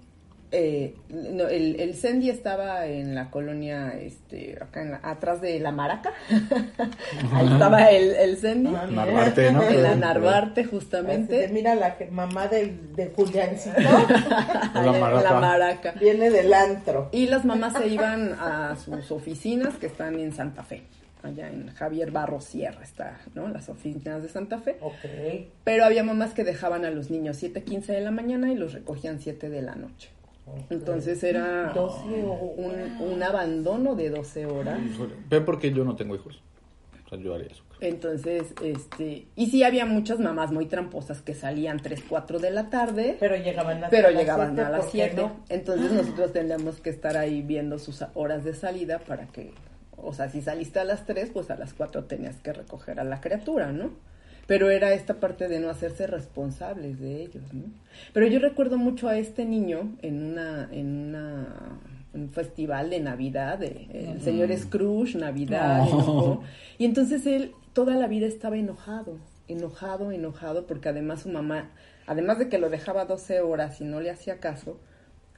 [0.51, 5.59] Eh, no, el, el Sendy estaba en la colonia, este, acá en la- atrás de
[5.59, 6.11] la Maraca.
[7.33, 8.73] Ahí estaba el, el Sendy.
[8.75, 9.61] Ah, Narvarte, ¿no?
[9.63, 11.49] En la Narvarte, Así justamente.
[11.49, 13.77] mira la mamá del, de Juliancito.
[13.77, 15.21] En Maraca.
[15.33, 15.91] la Maraca.
[15.99, 17.09] Viene del antro.
[17.11, 20.83] Y las mamás se iban a sus oficinas que están en Santa Fe.
[21.21, 23.49] Allá en Javier Barros Sierra está, ¿no?
[23.49, 24.77] Las oficinas de Santa Fe.
[24.81, 25.47] Ok.
[25.65, 29.19] Pero había mamás que dejaban a los niños 7.15 de la mañana y los recogían
[29.19, 30.09] 7 de la noche.
[30.69, 32.03] Entonces era 12
[32.57, 34.79] un, un abandono de 12 horas.
[35.29, 36.41] Ve porque yo no tengo hijos.
[37.05, 37.63] O sea, yo haría eso.
[37.81, 42.69] Entonces, este, y sí había muchas mamás muy tramposas que salían 3, 4 de la
[42.69, 45.15] tarde, Pero llegaban a pero llegaban siete, a las ¿por qué 7.
[45.15, 45.39] no?
[45.47, 49.53] Entonces nosotros teníamos que estar ahí viendo sus horas de salida para que,
[49.95, 53.05] o sea, si saliste a las 3, pues a las 4 tenías que recoger a
[53.05, 53.91] la criatura, ¿no?
[54.49, 57.65] Pero era esta parte de no hacerse responsables de ellos, ¿no?
[58.13, 61.79] Pero yo recuerdo mucho a este niño en una, en una
[62.13, 65.87] un festival de Navidad, de, el señor Scrooge, Navidad,
[66.79, 71.69] y entonces él toda la vida estaba enojado, enojado, enojado, porque además su mamá,
[72.07, 74.79] además de que lo dejaba 12 horas y no le hacía caso,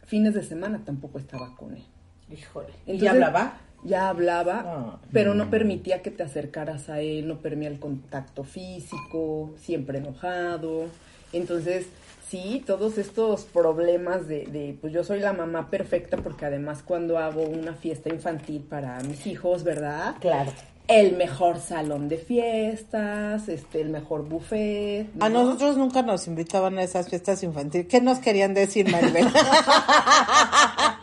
[0.06, 1.84] fines de semana tampoco estaba con él.
[2.32, 2.70] Híjole.
[2.86, 3.58] ¿Y Entonces, ya hablaba?
[3.84, 4.98] Ya hablaba, Ah.
[5.12, 10.86] pero no permitía que te acercaras a él, no permitía el contacto físico, siempre enojado.
[11.34, 11.88] Entonces,
[12.30, 17.18] sí, todos estos problemas de, de, pues yo soy la mamá perfecta porque además cuando
[17.18, 20.16] hago una fiesta infantil para mis hijos, ¿verdad?
[20.20, 20.52] Claro.
[20.88, 25.08] El mejor salón de fiestas, este, el mejor buffet.
[25.22, 25.44] A ¿no?
[25.46, 27.88] nosotros nunca nos invitaban a esas fiestas infantiles.
[27.88, 29.26] ¿Qué nos querían decir, Maribel?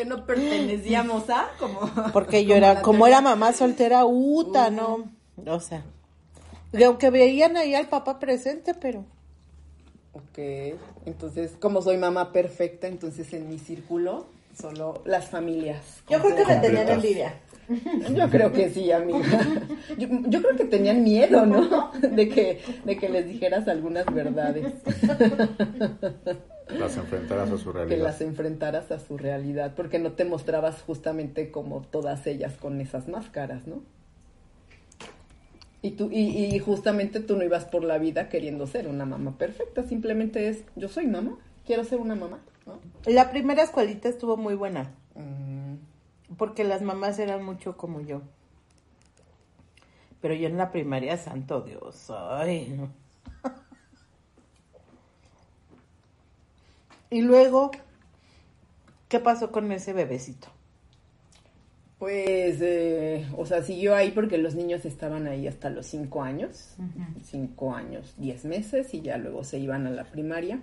[0.00, 1.80] que no pertenecíamos a, como...
[2.14, 5.04] Porque yo como era, como era mamá soltera, uta, ¿no?
[5.46, 5.84] O sea,
[6.72, 9.04] y aunque veían ahí al papá presente, pero...
[10.12, 10.38] Ok,
[11.04, 14.24] entonces, como soy mamá perfecta, entonces en mi círculo
[14.58, 16.02] solo las familias.
[16.08, 17.34] Yo creo que me tenían envidia.
[18.14, 19.46] Yo creo que sí, amiga.
[19.98, 21.92] Yo, yo creo que tenían miedo, ¿no?
[21.92, 24.72] De que, de que les dijeras algunas verdades,
[26.78, 28.04] Las enfrentarás a su que realidad.
[28.04, 33.08] las enfrentaras a su realidad, porque no te mostrabas justamente como todas ellas con esas
[33.08, 33.82] máscaras, ¿no?
[35.82, 39.38] Y tú, y, y justamente tú no ibas por la vida queriendo ser una mamá
[39.38, 42.78] perfecta, simplemente es, yo soy mamá, quiero ser una mamá, ¿no?
[43.10, 45.74] La primera escuelita estuvo muy buena, Mm,
[46.36, 48.22] porque las mamás eran mucho como yo.
[50.20, 52.90] Pero yo en la primaria, santo Dios, ay, no.
[57.10, 57.70] Y luego,
[59.08, 60.48] ¿qué pasó con ese bebecito?
[61.98, 66.74] Pues, eh, o sea, siguió ahí porque los niños estaban ahí hasta los cinco años,
[67.22, 70.60] cinco años, diez meses, y ya luego se iban a la primaria.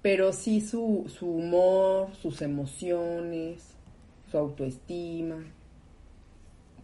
[0.00, 3.62] Pero sí su, su humor, sus emociones,
[4.30, 5.44] su autoestima,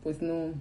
[0.02, 0.52] pues no,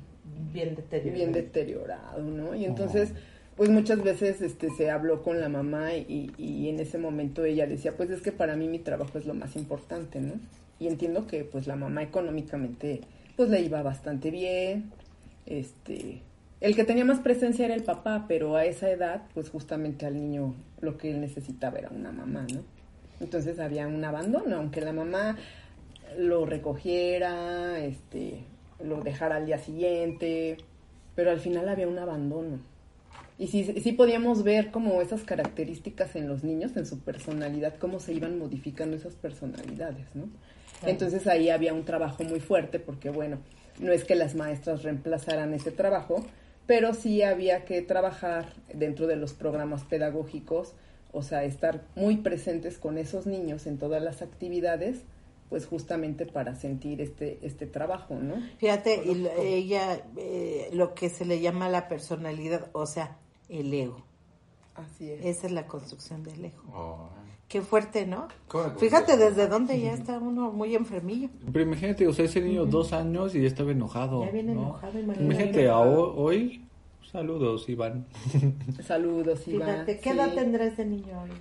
[0.53, 1.15] Bien deteriorado.
[1.15, 2.55] bien deteriorado, ¿no?
[2.55, 3.13] Y entonces,
[3.55, 7.95] pues muchas veces este, se habló con la mamá y, en ese momento ella decía,
[7.95, 10.33] pues es que para mí mi trabajo es lo más importante, ¿no?
[10.77, 13.01] Y entiendo que pues la mamá económicamente
[13.37, 14.91] pues le iba bastante bien,
[15.45, 16.21] este,
[16.59, 20.15] el que tenía más presencia era el papá, pero a esa edad pues justamente al
[20.15, 22.61] niño lo que él necesitaba era una mamá, ¿no?
[23.21, 25.37] Entonces había un abandono, aunque la mamá
[26.17, 28.43] lo recogiera, este,
[28.83, 30.57] lo dejara al día siguiente,
[31.15, 32.59] pero al final había un abandono.
[33.37, 37.99] Y sí, sí podíamos ver como esas características en los niños, en su personalidad, cómo
[37.99, 40.29] se iban modificando esas personalidades, ¿no?
[40.85, 43.39] Entonces ahí había un trabajo muy fuerte porque, bueno,
[43.79, 46.25] no es que las maestras reemplazaran ese trabajo,
[46.65, 50.73] pero sí había que trabajar dentro de los programas pedagógicos,
[51.11, 55.03] o sea, estar muy presentes con esos niños en todas las actividades,
[55.49, 58.35] pues justamente para sentir este, este trabajo, ¿no?
[58.57, 63.17] Fíjate, y ella, eh, lo que se le llama la personalidad, o sea,
[63.49, 64.03] el ego.
[64.75, 65.23] Así es.
[65.25, 66.61] Esa es la construcción del ego.
[66.73, 67.09] Oh.
[67.47, 68.27] Qué fuerte, ¿no?
[68.47, 71.29] ¿Cómo la Fíjate desde dónde ya está uno muy enfermillo.
[71.53, 74.25] Pero imagínate, o sea, ese niño dos años y ya estaba enojado.
[74.25, 74.61] Ya viene ¿no?
[74.63, 75.23] enojado, imagínate.
[75.23, 76.65] Imagínate, a ho- hoy,
[77.11, 78.07] saludos, Iván.
[78.85, 79.69] Saludos, Iván.
[79.69, 80.17] Fíjate, ¿qué Sí.
[80.17, 81.31] edad tendrá este niño hoy?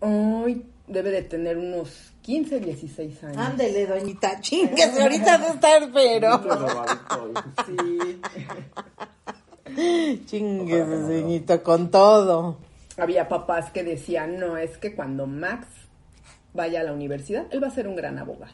[0.00, 3.38] Hoy debe de tener unos 15, 16 años.
[3.38, 6.40] Ándele, doñita, chingues, ahorita de estar, pero...
[7.66, 8.20] Sí.
[10.26, 12.56] Chingues, doñita, con todo.
[12.96, 15.66] Había papás que decían, no, es que cuando Max
[16.52, 18.52] vaya a la universidad, él va a ser un gran abogado.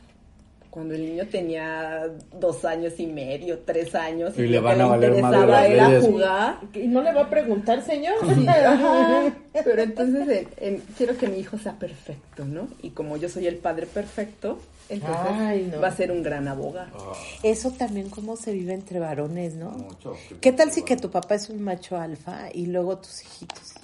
[0.70, 2.06] Cuando el niño tenía
[2.38, 5.88] dos años y medio, tres años, Y y, le van que a le interesaba era
[5.88, 6.04] leyes.
[6.06, 6.60] jugar.
[6.74, 8.14] ¿Y no le va a preguntar, señor?
[8.36, 9.32] Sí, ajá.
[9.64, 12.68] Pero entonces en- en- quiero que mi hijo sea perfecto, ¿no?
[12.82, 14.58] Y como yo soy el padre perfecto,
[14.90, 15.80] entonces Ay, no.
[15.80, 17.12] va a ser un gran abogado.
[17.42, 19.70] Eso también cómo se vive entre varones, ¿no?
[19.70, 20.16] Mucho.
[20.40, 23.74] ¿Qué tal si que tu papá es un macho alfa y luego tus hijitos?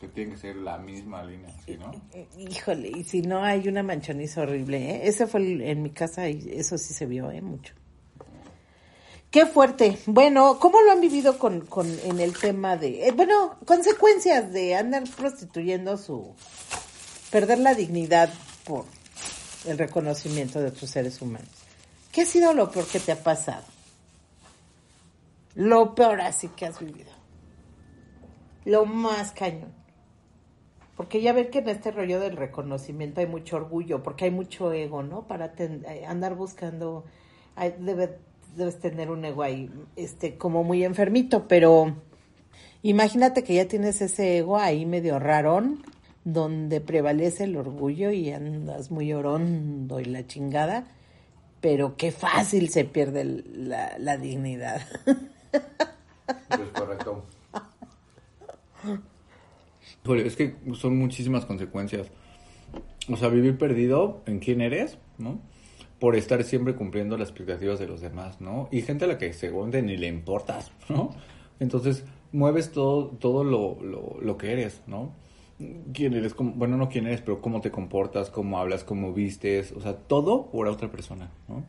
[0.00, 1.90] Que tiene que ser la misma línea, ¿sí, no?
[2.38, 5.00] Híjole, y si no hay una manchoniza horrible, ¿eh?
[5.08, 7.40] Ese fue el- en mi casa y eso sí se vio, ¿eh?
[7.40, 7.74] Mucho.
[9.30, 9.98] Qué fuerte.
[10.06, 14.74] Bueno, ¿cómo lo han vivido con, con en el tema de, eh, bueno, consecuencias de
[14.76, 16.34] andar prostituyendo su,
[17.30, 18.30] perder la dignidad
[18.64, 18.86] por
[19.66, 21.48] el reconocimiento de otros seres humanos?
[22.12, 23.64] ¿Qué ha sido lo peor que te ha pasado?
[25.54, 27.10] Lo peor así que has vivido.
[28.64, 29.72] Lo más cañón.
[30.96, 34.72] Porque ya ven que en este rollo del reconocimiento hay mucho orgullo, porque hay mucho
[34.72, 35.26] ego, ¿no?
[35.28, 37.04] Para eh, andar buscando,
[37.56, 38.18] debe-
[38.56, 41.94] debes tener un ego ahí, este, como muy enfermito, pero
[42.82, 45.84] imagínate que ya tienes ese ego ahí medio rarón,
[46.32, 50.86] donde prevalece el orgullo y andas muy orondo y la chingada,
[51.62, 54.82] pero qué fácil se pierde la, la dignidad.
[55.12, 57.24] Pues correcto.
[60.24, 62.06] Es que son muchísimas consecuencias.
[63.10, 65.38] O sea, vivir perdido en quién eres, ¿no?
[66.00, 68.70] Por estar siempre cumpliendo las expectativas de los demás, ¿no?
[68.72, 71.10] Y gente a la que seguramente ni le importas, ¿no?
[71.60, 75.12] Entonces, mueves todo, todo lo, lo, lo que eres, ¿no?
[75.92, 79.72] Quién eres, cómo- bueno, no quién eres, pero cómo te comportas, cómo hablas, cómo vistes,
[79.72, 81.64] o sea, todo por otra persona, ¿no?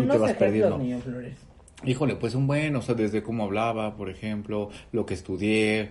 [0.00, 1.36] Pero te vas ejemplos, niño Flores.
[1.84, 5.90] Híjole, pues un buen, o sea, desde cómo hablaba, por ejemplo, lo que estudié,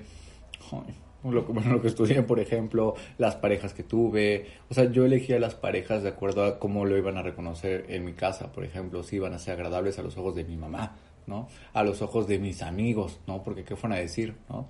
[1.24, 5.40] lo bueno, lo que estudié, por ejemplo, las parejas que tuve, o sea, yo elegía
[5.40, 9.04] las parejas de acuerdo a cómo lo iban a reconocer en mi casa, por ejemplo,
[9.04, 11.48] si iban a ser agradables a los ojos de mi mamá, ¿no?
[11.74, 13.44] A los ojos de mis amigos, ¿no?
[13.44, 14.68] Porque qué fueron a decir, ¿no?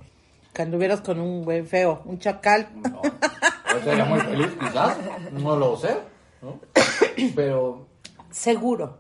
[0.58, 2.68] Que anduvieras con un buen feo, un chacal.
[2.82, 3.00] No,
[3.84, 4.98] sería muy feliz, quizás,
[5.32, 5.96] no lo sé,
[6.42, 6.60] ¿no?
[7.36, 7.86] Pero
[8.32, 8.98] Seguro.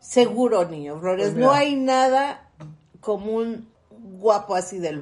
[0.00, 1.30] Seguro, niño Flores.
[1.30, 2.50] Pues no hay nada
[3.00, 5.00] como un guapo así del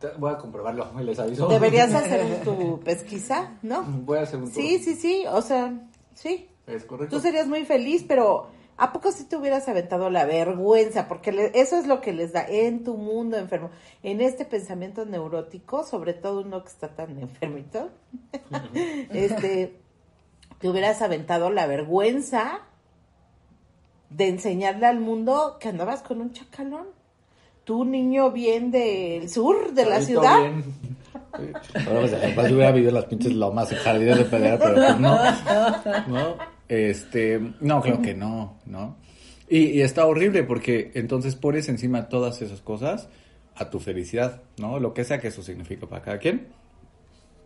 [0.00, 1.46] te- voy a comprobarlo, les aviso.
[1.46, 3.84] Deberías hacer tu pesquisa, ¿no?
[3.84, 4.54] Voy a hacer un tour.
[4.54, 5.24] Sí, sí, sí.
[5.30, 5.72] O sea,
[6.14, 6.48] sí.
[6.66, 7.14] Es correcto.
[7.14, 11.06] Tú serías muy feliz, pero ¿a poco si te hubieras aventado la vergüenza?
[11.08, 13.70] Porque le- eso es lo que les da en tu mundo enfermo.
[14.02, 17.90] En este pensamiento neurótico, sobre todo uno que está tan enfermito,
[19.10, 19.76] este,
[20.58, 22.60] te hubieras aventado la vergüenza
[24.10, 26.86] de enseñarle al mundo que andabas con un chacalón.
[27.64, 30.38] Tú, niño bien del sur de la ciudad.
[30.40, 30.64] bien.
[31.86, 34.98] Ahora pues, capaz hubiera vivido en las pinches lomas y jardines de pelea, pero pues
[35.00, 35.18] no.
[36.06, 36.36] No,
[36.68, 38.96] este, no, creo que no, ¿no?
[39.48, 43.08] Y, y está horrible porque entonces pones encima todas esas cosas
[43.56, 44.80] a tu felicidad, ¿no?
[44.80, 46.48] Lo que sea que eso significa para cada quien.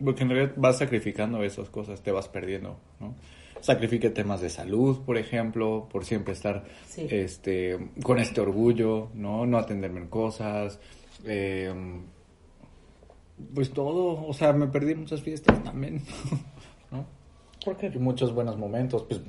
[0.03, 3.15] Porque en realidad vas sacrificando esas cosas, te vas perdiendo, ¿no?
[3.59, 7.05] Sacrifique temas de salud, por ejemplo, por siempre estar Sí.
[7.11, 9.45] este, con este orgullo, ¿no?
[9.45, 10.79] No atenderme en cosas.
[11.25, 11.73] eh,
[13.53, 16.01] pues todo, o sea, me perdí muchas fiestas también,
[17.59, 17.65] ¿no?
[17.65, 17.91] ¿Por qué?
[17.93, 19.21] Y muchos buenos momentos, pues,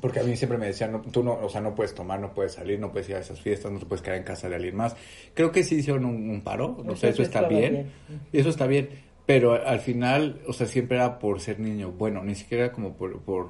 [0.00, 2.32] porque a mí siempre me decían, no, tú no, o sea, no puedes tomar, no
[2.32, 4.56] puedes salir, no puedes ir a esas fiestas, no te puedes quedar en casa de
[4.56, 4.96] alguien más.
[5.34, 7.90] Creo que sí hicieron un, un paro, no Eso está bien,
[8.32, 8.90] eso está bien,
[9.24, 13.20] pero al final, o sea, siempre era por ser niño, bueno, ni siquiera como por,
[13.20, 13.48] por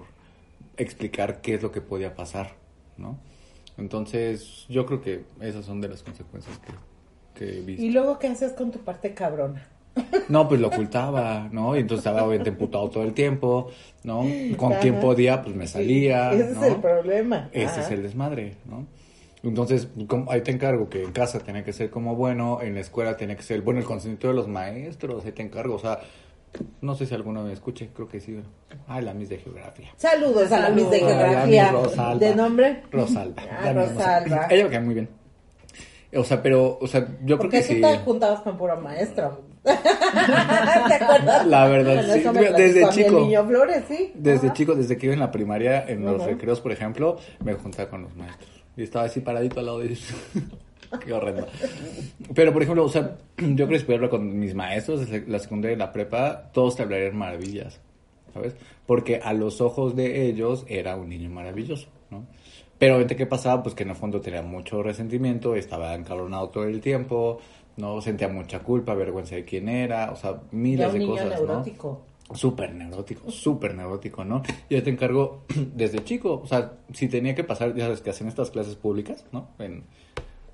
[0.77, 2.55] explicar qué es lo que podía pasar,
[2.97, 3.18] ¿no?
[3.79, 6.72] Entonces, yo creo que esas son de las consecuencias que,
[7.39, 7.85] que he visto.
[7.85, 9.68] ¿Y luego qué haces con tu parte cabrona?
[10.28, 11.76] No, pues lo ocultaba, ¿no?
[11.76, 13.68] Y entonces estaba obviamente emputado todo el tiempo,
[14.05, 14.24] ¿no?
[14.57, 14.80] Con Ajá.
[14.80, 16.32] quien podía, pues me salía.
[16.32, 16.64] Ese ¿no?
[16.64, 17.49] es el problema.
[17.53, 17.80] Ese Ajá.
[17.82, 18.86] es el desmadre, ¿no?
[19.42, 22.80] Entonces, como- ahí te encargo que en casa tenía que ser como bueno, en la
[22.80, 26.01] escuela tenía que ser bueno el consentimiento de los maestros, ahí te encargo, o sea,
[26.80, 28.40] no sé si alguno me escuche, creo que sí.
[28.88, 29.90] Ay, la mis de geografía.
[29.97, 31.72] Saludos a la Miss de Geografía.
[31.72, 32.18] Miss.
[32.20, 32.82] ¿De nombre?
[32.90, 33.42] Rosalba.
[33.62, 34.47] Ah, Rosalba.
[34.51, 35.09] ella me cae muy bien.
[36.14, 37.80] O sea, pero, o sea, yo creo que tú sí.
[37.80, 39.42] te juntabas con puro maestro.
[40.89, 41.47] ¿Te acuerdas?
[41.47, 42.53] La verdad, Bueno, sí.
[42.57, 43.21] Desde chico.
[43.21, 44.12] Niño Flores, sí.
[44.14, 44.57] Desde Ajá.
[44.57, 46.31] chico, desde que iba en la primaria, en los Ajá.
[46.31, 48.51] recreos, por ejemplo, me juntaba con los maestros.
[48.77, 50.14] Y estaba así paradito al lado de ellos.
[51.05, 51.47] Qué horrendo.
[52.35, 55.75] Pero, por ejemplo, o sea, yo creo que hablar con mis maestros de la secundaria
[55.75, 57.81] y la prepa, todos te hablarían maravillas,
[58.33, 58.55] ¿sabes?
[58.87, 62.25] Porque a los ojos de ellos era un niño maravilloso, ¿no?
[62.79, 63.62] Pero ¿qué pasaba?
[63.62, 67.41] Pues que en el fondo tenía mucho resentimiento, estaba encabronado todo el tiempo,
[67.77, 68.01] ¿no?
[68.01, 71.47] Sentía mucha culpa, vergüenza de quién era, o sea, miles de cosas, ¿no?
[71.47, 72.03] neurótico.
[72.35, 74.43] Súper neurótico, súper neurótico, ¿no?
[74.68, 78.27] Yo te encargo desde chico, o sea, si tenía que pasar, ya sabes que hacen
[78.27, 79.51] estas clases públicas, ¿no?
[79.59, 79.85] En,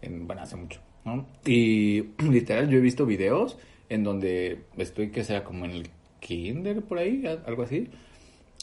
[0.03, 1.27] en, bueno, hace mucho, ¿no?
[1.47, 3.57] Y literal, yo he visto videos
[3.89, 7.89] en donde estoy, que sea como en el kinder, por ahí, algo así,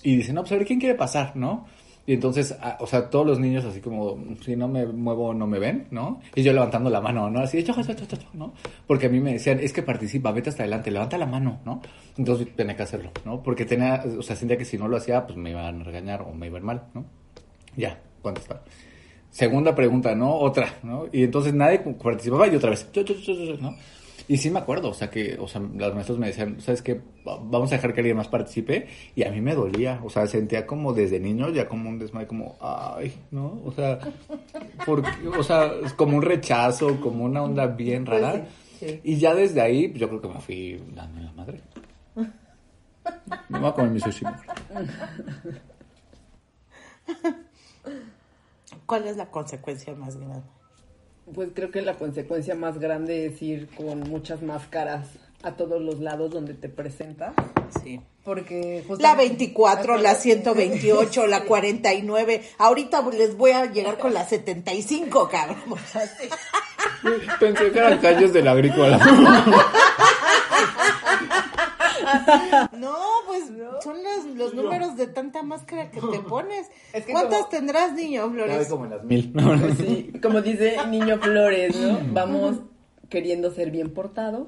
[0.03, 1.66] y dicen, no, pues a ver, ¿quién quiere pasar, no?
[2.10, 5.60] Y entonces, o sea, todos los niños así como, si no me muevo, no me
[5.60, 6.22] ven, ¿no?
[6.34, 7.41] Y yo levantando la mano, ¿no?
[7.41, 8.51] Así, "Cho, cho, cho, cho, cho", ¿no?
[8.88, 11.84] Porque a mí me decían, es que participa, vete hasta adelante, levanta la mano, ¿no?
[12.18, 13.43] Entonces tenía que hacerlo, ¿no?
[13.43, 16.24] Porque tenía, o sea, sentía que si no lo hacía, pues me iban a regañar
[16.24, 17.05] o me iba a ir mal, ¿no?
[17.78, 18.64] Ya, contestar.
[19.30, 20.34] Segunda pregunta, ¿no?
[20.34, 21.05] Otra, ¿no?
[21.12, 23.76] Y entonces nadie participaba y otra vez, "Cho, cho, cho, cho, cho", ¿no?
[24.30, 27.01] Y sí me acuerdo, o sea, que, o sea, los maestros me decían, ¿sabes qué?
[27.27, 28.88] Va- Vamos a dejar que alguien más participe.
[29.15, 32.27] Y a mí me dolía, o sea, sentía como desde niño ya como un desmayo,
[32.27, 33.59] como, ay, ¿no?
[33.65, 33.99] O sea,
[34.86, 38.45] porque, o sea, es como un rechazo, como una onda bien Pues rara.
[38.80, 39.01] sí, sí.
[39.03, 41.61] Y ya desde ahí, pues, yo creo que me fui dando en la madre.
[43.49, 44.25] Me voy a comer mi sushi.
[48.86, 50.41] ¿Cuál es la consecuencia más grande?
[51.34, 55.07] Pues creo que la consecuencia más grande es ir con muchas máscaras
[55.43, 57.34] a todos los lados donde te presentas.
[57.84, 58.01] Sí.
[58.23, 62.43] Porque La justamente- 24, la 128, la 49.
[62.57, 65.57] Ahorita les voy a llegar con la 75, cabrón.
[67.39, 68.99] Pensé que eran calles de la agrícola.
[72.74, 72.95] No,
[73.28, 73.45] pues
[73.84, 76.68] son los, los números de tanta máscara que te pones.
[76.93, 78.68] Es que ¿Cuántas como- tendrás, niño Flores?
[78.68, 79.34] como en las mil.
[79.78, 81.99] Sí, como dice Niño Flores, ¿no?
[82.14, 82.57] Vamos
[83.10, 84.47] queriendo ser bien portados.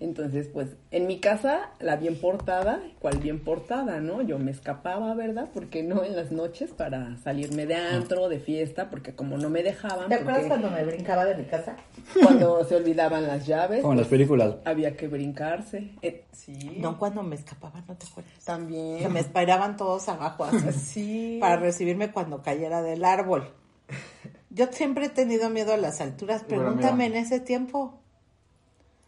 [0.00, 4.22] Entonces, pues, en mi casa, la bien portada, ¿cuál bien portada, no?
[4.22, 5.48] Yo me escapaba, ¿verdad?
[5.52, 9.62] Porque no en las noches para salirme de antro, de fiesta, porque como no me
[9.62, 11.76] dejaban, ¿Te acuerdas cuando me brincaba de mi casa?
[12.22, 14.54] cuando se olvidaban las llaves, Como en las pues, películas.
[14.64, 15.90] había que brincarse.
[16.02, 18.32] Eh, sí, No, cuando me escapaba, ¿no te acuerdas?
[18.38, 19.12] Que también.
[19.12, 21.38] me esperaban todos abajo así, Sí.
[21.40, 23.48] para recibirme cuando cayera del árbol.
[24.54, 26.44] Yo siempre he tenido miedo a las alturas.
[26.44, 27.98] Pregúntame en ese tiempo.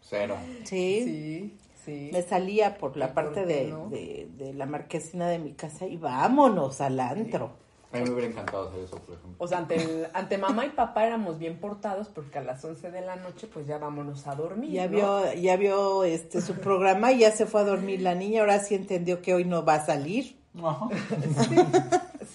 [0.01, 0.35] Cero.
[0.65, 1.01] Sí.
[1.03, 2.09] Sí, sí.
[2.13, 3.89] Me salía por la ¿Y por parte de, no?
[3.89, 7.51] de, de la marquesina de mi casa y vámonos al antro.
[7.93, 9.35] A mí me hubiera encantado hacer eso, por ejemplo.
[9.37, 12.91] O sea, ante, el- ante mamá y papá éramos bien portados porque a las 11
[12.91, 14.71] de la noche pues ya vámonos a dormir.
[14.71, 14.91] Ya ¿no?
[14.91, 18.59] vio, ya vio este su programa y ya se fue a dormir la niña, ahora
[18.59, 20.35] sí entendió que hoy no va a salir.
[20.57, 21.55] Sí.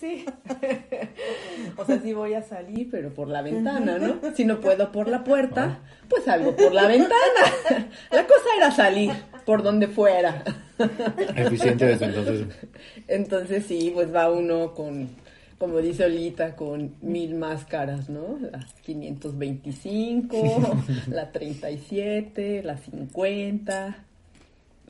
[1.76, 4.18] o sea, sí voy a salir, pero por la ventana, ¿no?
[4.34, 7.12] Si no puedo por la puerta, pues salgo por la ventana.
[8.10, 9.12] La cosa era salir
[9.44, 10.44] por donde fuera.
[11.36, 12.46] Eficiente desde entonces.
[13.08, 15.08] Entonces sí, pues va uno con,
[15.58, 18.38] como dice Olita, con mil máscaras, ¿no?
[18.50, 24.04] Las 525, la 37, la 50.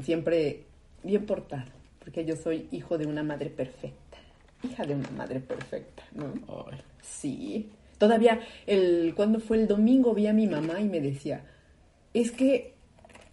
[0.02, 0.64] siempre
[1.02, 3.96] bien portado, porque yo soy hijo de una madre perfecta,
[4.62, 6.32] hija de una madre perfecta, ¿no?
[6.48, 6.78] Ay.
[7.00, 7.68] Sí.
[7.98, 11.44] Todavía, el, cuando fue el domingo, vi a mi mamá y me decía,
[12.12, 12.74] es que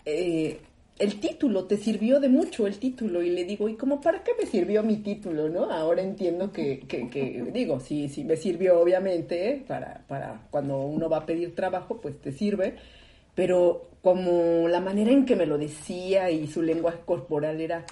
[0.06, 0.60] eh,
[1.00, 3.24] el título te sirvió de mucho, el título.
[3.24, 5.72] Y le digo, ¿y cómo para qué me sirvió mi título, no?
[5.72, 11.10] Ahora entiendo que, que, que digo, sí, sí me sirvió, obviamente, para, para cuando uno
[11.10, 12.76] va a pedir trabajo, pues te sirve.
[13.34, 17.86] Pero como la manera en que me lo decía y su lenguaje corporal era,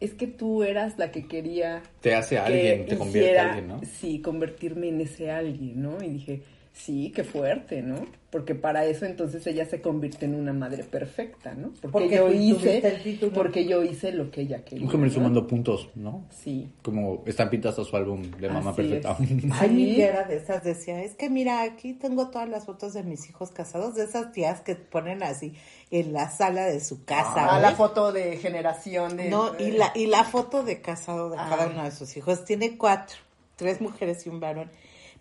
[0.00, 3.68] es que tú eras la que quería Te hace que alguien, te convierte en alguien,
[3.68, 3.80] ¿no?
[3.84, 6.02] Sí, convertirme en ese alguien, ¿no?
[6.02, 6.42] Y dije,
[6.74, 8.04] sí, qué fuerte, ¿no?
[8.30, 11.68] Porque para eso entonces ella se convierte en una madre perfecta, ¿no?
[11.80, 13.32] Porque, Porque yo hice, el título.
[13.32, 14.90] porque yo hice lo que ella quería.
[14.90, 15.10] Como ¿no?
[15.12, 16.24] sumando puntos, ¿no?
[16.30, 16.68] Sí.
[16.82, 19.16] Como estampitas a su álbum de Mamá Así Perfecta.
[19.60, 19.74] Ay, Sí.
[19.74, 23.04] mi tía era de esas, decía, es que mira, aquí tengo todas las fotos de
[23.04, 25.54] mis hijos casados, de esas tías que ponen así
[25.92, 27.54] en la sala de su casa.
[27.54, 29.30] Ah, la foto de generación de...
[29.30, 31.70] No, y la, y la foto de casado de cada Ah.
[31.72, 32.44] uno de sus hijos.
[32.44, 33.16] Tiene cuatro,
[33.54, 34.70] tres mujeres y un varón.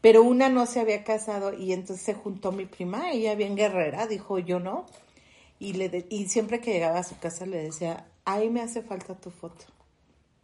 [0.03, 4.05] Pero una no se había casado y entonces se juntó mi prima, ella bien guerrera,
[4.05, 4.85] dijo yo no.
[5.59, 8.81] Y, le de- y siempre que llegaba a su casa le decía, ahí me hace
[8.81, 9.63] falta tu foto.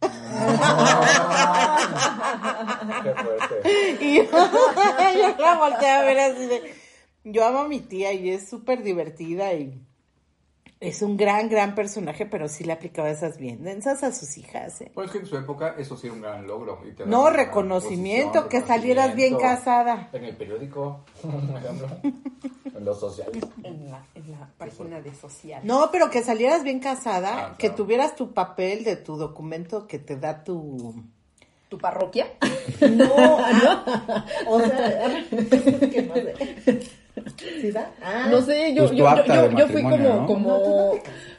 [3.02, 3.98] Qué fuerte.
[4.00, 6.74] Y yo, yo la volteé a ver así de...
[7.24, 9.78] Yo amo a mi tía y es súper divertida y
[10.80, 14.80] es un gran, gran personaje, pero sí le aplicaba esas bien densas a sus hijas.
[14.80, 14.90] ¿eh?
[14.94, 16.80] Pues que en su época eso sí era un gran logro.
[16.88, 20.08] y te No, reconocimiento, posición, que salieras bien casada.
[20.14, 21.88] En el periódico, por ejemplo.
[22.74, 23.44] en los sociales.
[23.62, 25.60] En la, en la página de social.
[25.64, 29.98] No, pero que salieras bien casada, Ah, que tuvieras tu papel de tu documento que
[29.98, 30.94] te da tu...
[31.68, 32.26] ¿Tu parroquia?
[32.80, 33.84] No, no.
[34.48, 36.90] O sea, que no sé.
[37.60, 37.92] ¿Sí da?
[38.02, 40.26] Ah, No sé, yo, Pues yo, yo, fui como, ¿no?
[40.26, 40.92] como,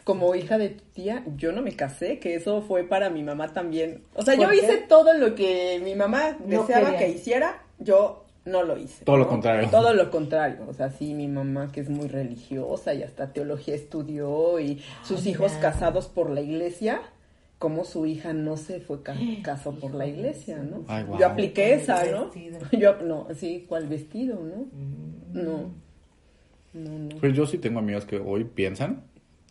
[0.04, 3.54] como hija de tu tía, yo no me casé, que eso fue para mi mamá
[3.54, 4.04] también.
[4.16, 8.78] O sea, yo hice todo lo que mi mamá deseaba que hiciera, yo no lo
[8.78, 9.06] hice.
[9.06, 9.70] Todo lo contrario.
[9.70, 10.66] Todo lo contrario.
[10.68, 15.26] O sea, sí, mi mamá que es muy religiosa y hasta teología estudió y sus
[15.28, 17.02] hijos casados por la iglesia.
[17.62, 20.84] Como su hija no se fue ca- casó por la iglesia, ¿no?
[20.88, 21.06] Ay.
[21.20, 22.32] Yo apliqué esa, ¿no?
[22.72, 24.64] Yo, no, sí, ¿cuál vestido, no?
[24.66, 25.44] Mm.
[25.46, 25.72] No.
[26.74, 27.16] No, no.
[27.20, 29.04] Pues yo sí tengo amigos que hoy piensan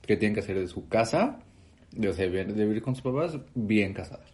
[0.05, 1.39] que tienen que hacer de su casa,
[1.93, 4.29] de, o sea, de vivir con sus papás, bien casadas.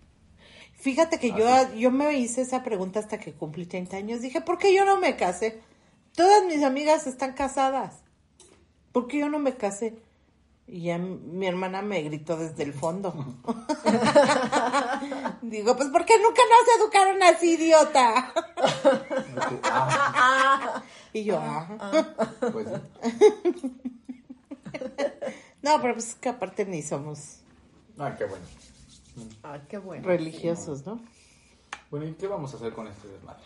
[0.73, 4.23] Fíjate que yo, yo me hice esa pregunta hasta que cumplí 30 años.
[4.23, 5.59] Dije, ¿por qué yo no me casé?
[6.15, 8.03] Todas mis amigas están casadas.
[8.93, 9.95] ¿Por qué yo no me casé?
[10.69, 13.13] Y ya mi hermana me gritó desde el fondo.
[15.43, 18.33] Digo, pues porque nunca nos educaron así, idiota.
[21.13, 22.15] y yo, ajá.
[22.53, 22.67] Pues,
[25.63, 27.39] No, pero pues es que aparte ni somos
[27.99, 28.45] ah, qué bueno.
[29.43, 30.07] Ay, qué bueno.
[30.07, 31.01] religiosos, ¿no?
[31.91, 33.43] Bueno, ¿y qué vamos a hacer con este desmadre?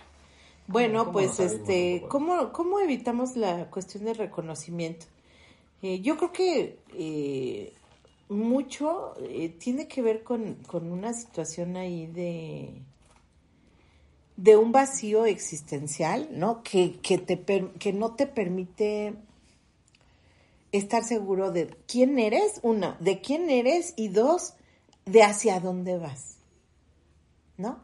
[0.67, 2.05] Bueno, ¿Cómo pues este?
[2.09, 5.07] ¿cómo, ¿cómo evitamos la cuestión del reconocimiento?
[5.83, 7.73] Eh, yo creo que eh,
[8.29, 12.83] mucho eh, tiene que ver con, con una situación ahí de
[14.37, 16.63] de un vacío existencial, ¿no?
[16.63, 19.15] Que, que, te per- que no te permite
[20.73, 24.55] estar seguro de quién eres, uno, de quién eres y dos,
[25.05, 26.37] de hacia dónde vas,
[27.59, 27.81] ¿no?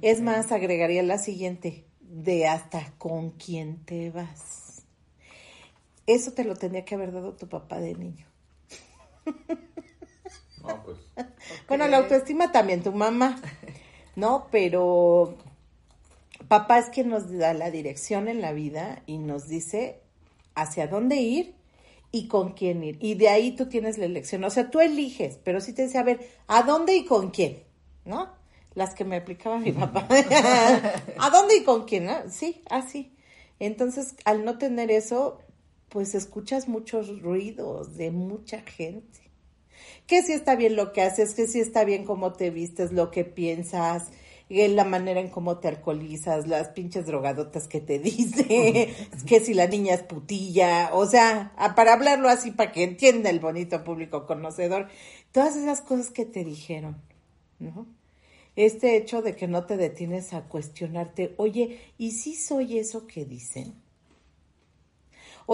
[0.00, 4.71] Es más, agregaría la siguiente, de hasta con quién te vas.
[6.06, 8.26] Eso te lo tenía que haber dado tu papá de niño.
[10.62, 10.98] No, pues.
[11.68, 13.40] Bueno, la autoestima también, tu mamá,
[14.14, 14.46] ¿no?
[14.50, 15.36] Pero
[16.48, 20.00] papá es quien nos da la dirección en la vida y nos dice
[20.54, 21.54] hacia dónde ir
[22.10, 22.98] y con quién ir.
[23.00, 24.44] Y de ahí tú tienes la elección.
[24.44, 27.62] O sea, tú eliges, pero sí te dice, a ver, ¿a dónde y con quién?
[28.04, 28.30] ¿No?
[28.74, 30.06] Las que me aplicaba mi papá.
[31.18, 32.04] ¿A dónde y con quién?
[32.04, 32.16] ¿no?
[32.30, 33.16] Sí, así.
[33.58, 35.38] Entonces, al no tener eso,
[35.92, 39.20] pues escuchas muchos ruidos de mucha gente
[40.06, 43.10] que si está bien lo que haces, que si está bien cómo te vistes, lo
[43.10, 44.08] que piensas,
[44.48, 48.94] eh, la manera en cómo te alcoholizas, las pinches drogadotas que te dice,
[49.26, 53.40] que si la niña es putilla, o sea, para hablarlo así para que entienda el
[53.40, 54.88] bonito público conocedor,
[55.30, 57.02] todas esas cosas que te dijeron,
[57.58, 57.86] ¿no?
[58.54, 63.24] Este hecho de que no te detienes a cuestionarte, oye, ¿y si soy eso que
[63.24, 63.81] dicen?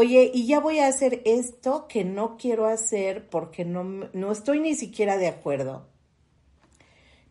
[0.00, 4.60] Oye, y ya voy a hacer esto que no quiero hacer porque no, no estoy
[4.60, 5.88] ni siquiera de acuerdo.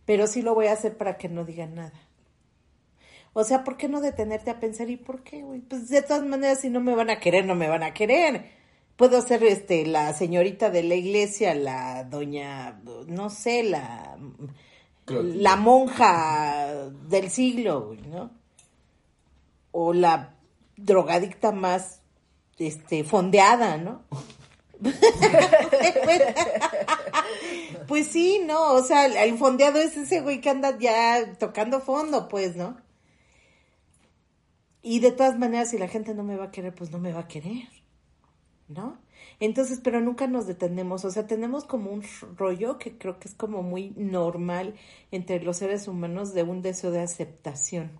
[0.03, 1.97] Pero sí lo voy a hacer para que no digan nada.
[3.32, 4.89] O sea, ¿por qué no detenerte a pensar?
[4.89, 5.61] ¿Y por qué, güey?
[5.61, 8.49] Pues de todas maneras, si no me van a querer, no me van a querer.
[8.97, 14.18] Puedo ser este la señorita de la iglesia, la doña, no sé, la
[15.05, 15.41] Clotilde.
[15.41, 16.68] la monja
[17.07, 18.30] del siglo, güey, ¿no?
[19.72, 20.36] O la
[20.76, 22.01] drogadicta más
[22.58, 24.03] este fondeada, ¿no?
[27.88, 32.28] pues sí, no, o sea, el- fondeado es ese güey que anda ya tocando fondo,
[32.28, 32.78] pues, ¿no?
[34.82, 37.12] Y de todas maneras, si la gente no me va a querer, pues no me
[37.12, 37.68] va a querer,
[38.68, 38.97] ¿no?
[39.39, 42.03] Entonces, pero nunca nos detenemos, o sea, tenemos como un
[42.38, 44.76] rollo que creo que es como muy normal
[45.12, 47.91] entre los seres humanos de un deseo de aceptación.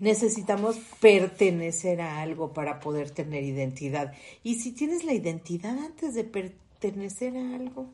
[0.00, 4.12] Necesitamos pertenecer a algo para poder tener identidad.
[4.42, 7.90] Y si tienes la identidad antes de pertenecer a algo,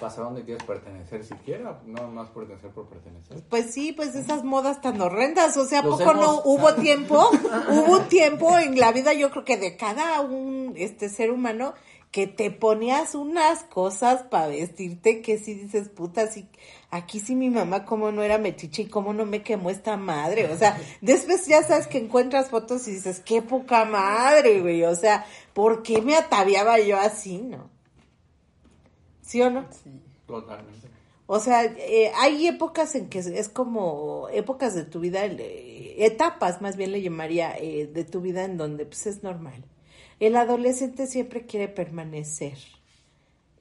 [0.00, 1.80] ¿Pasa dónde quieres pertenecer siquiera?
[1.86, 3.42] No más pertenecer por pertenecer.
[3.48, 7.30] Pues sí, pues esas modas tan horrendas, o sea, ¿a Los poco no hubo tiempo?
[7.70, 11.74] hubo un tiempo en la vida, yo creo que de cada un este ser humano
[12.10, 16.48] que te ponías unas cosas para vestirte que si dices, puta, sí,
[16.94, 20.50] aquí sí mi mamá cómo no era metiche y cómo no me quemó esta madre,
[20.50, 24.94] o sea, después ya sabes que encuentras fotos y dices, qué poca madre, güey, o
[24.94, 27.68] sea, ¿por qué me ataviaba yo así, no?
[29.22, 29.66] ¿Sí o no?
[29.72, 30.00] Sí.
[30.26, 30.88] Totalmente.
[31.26, 36.60] O sea, eh, hay épocas en que es como épocas de tu vida, eh, etapas
[36.62, 39.64] más bien le llamaría eh, de tu vida en donde pues es normal.
[40.20, 42.58] El adolescente siempre quiere permanecer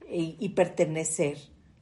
[0.10, 1.38] y, y pertenecer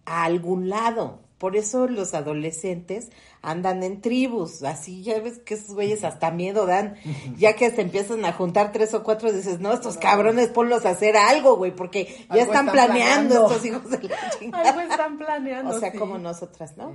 [0.05, 1.30] a algún lado.
[1.41, 3.09] Por eso los adolescentes
[3.41, 6.97] andan en tribus, así ya ves que esos güeyes hasta miedo dan,
[7.35, 10.91] ya que se empiezan a juntar tres o cuatro, dices, no, estos cabrones ponlos a
[10.91, 13.47] hacer algo, güey, porque ya Algo están, están planeando, planeando.
[13.47, 14.69] estos hijos de la chingada.
[14.69, 15.75] Algo están planeando.
[15.75, 15.97] O sea, sí.
[15.97, 16.93] como nosotras, ¿no?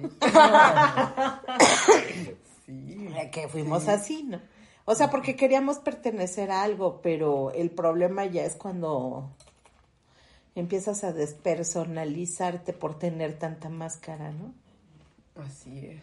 [2.66, 3.08] Sí.
[3.32, 4.40] que fuimos así, ¿no?
[4.84, 9.34] O sea, porque queríamos pertenecer a algo, pero el problema ya es cuando
[10.60, 14.54] empiezas a despersonalizarte por tener tanta máscara, ¿no?
[15.42, 16.00] Así es.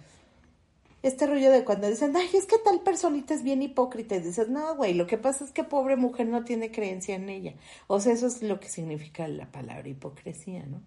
[1.02, 4.48] Este rollo de cuando dicen, ay, es que tal personita es bien hipócrita, y dices,
[4.48, 7.56] no, güey, lo que pasa es que pobre mujer no tiene creencia en ella.
[7.88, 10.82] O sea, eso es lo que significa la palabra hipocresía, ¿no?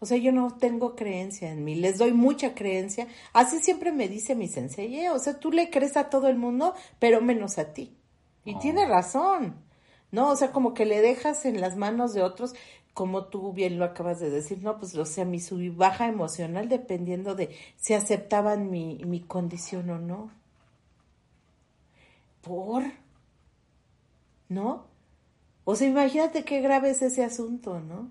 [0.00, 3.08] O sea, yo no tengo creencia en mí, les doy mucha creencia.
[3.32, 6.36] Así siempre me dice mi sensei, "Eh, o sea, tú le crees a todo el
[6.36, 7.96] mundo, pero menos a ti.
[8.44, 9.56] Y tiene razón,
[10.10, 10.30] ¿no?
[10.30, 12.54] O sea, como que le dejas en las manos de otros,
[12.94, 14.78] como tú bien lo acabas de decir, ¿no?
[14.78, 19.98] Pues, o sea, mi sub baja emocional dependiendo de si aceptaban mi, mi condición o
[19.98, 20.30] no.
[22.42, 22.84] ¿Por?
[24.48, 24.86] ¿No?
[25.64, 28.10] O sea, imagínate qué grave es ese asunto, ¿no?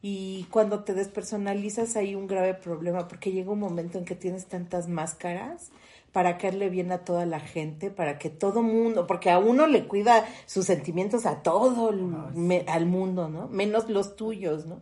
[0.00, 4.46] Y cuando te despersonalizas hay un grave problema porque llega un momento en que tienes
[4.46, 5.70] tantas máscaras
[6.12, 9.86] para caerle bien a toda la gente, para que todo mundo, porque a uno le
[9.88, 12.02] cuida sus sentimientos a todo el,
[12.34, 13.48] me- al mundo, ¿no?
[13.48, 14.80] Menos los tuyos, ¿no?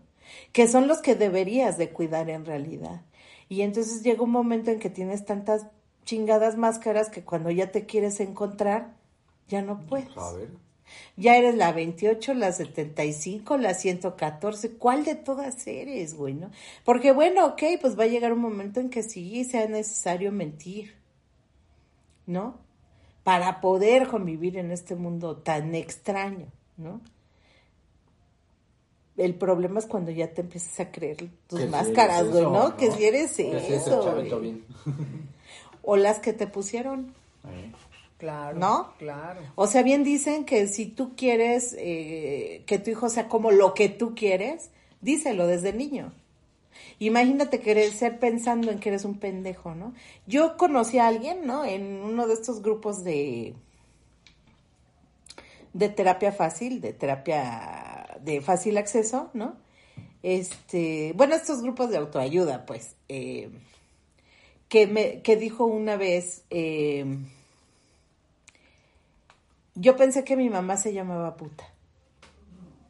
[0.53, 3.03] Que son los que deberías de cuidar en realidad.
[3.49, 5.67] Y entonces llega un momento en que tienes tantas
[6.05, 8.95] chingadas máscaras que cuando ya te quieres encontrar,
[9.49, 10.17] ya no puedes.
[10.17, 10.51] A ver.
[11.17, 14.73] Ya eres la 28, la 75, la 114.
[14.73, 16.51] ¿Cuál de todas eres, güey, no?
[16.85, 20.95] Porque bueno, ok, pues va a llegar un momento en que sí sea necesario mentir,
[22.31, 22.59] ¿no?
[23.25, 27.01] Para poder convivir en este mundo tan extraño, ¿no?
[29.17, 32.43] El problema es cuando ya te empiezas a creer tus Que si máscaras, eres güey,
[32.43, 32.77] eso, ¿no?
[32.77, 34.65] Que si eres Que si eres el eso, bien.
[35.83, 37.15] O las que te pusieron.
[37.43, 37.73] Ahí.
[38.19, 38.59] Claro.
[38.59, 38.93] ¿No?
[38.99, 39.41] Claro.
[39.55, 43.73] O sea, bien dicen que si tú quieres eh, que tu hijo sea como lo
[43.75, 44.71] que tú quieres,
[45.01, 46.13] díselo desde niño.
[47.01, 49.95] Imagínate crecer pensando en que eres un pendejo, ¿no?
[50.27, 51.65] Yo conocí a alguien, ¿no?
[51.65, 53.55] En uno de estos grupos de
[55.73, 59.57] de terapia fácil, de terapia de fácil acceso, ¿no?
[60.23, 63.51] Este, bueno, estos grupos de autoayuda, pues, eh,
[64.69, 67.05] que me, que dijo una vez, eh,
[69.75, 71.65] yo pensé que mi mamá se llamaba puta.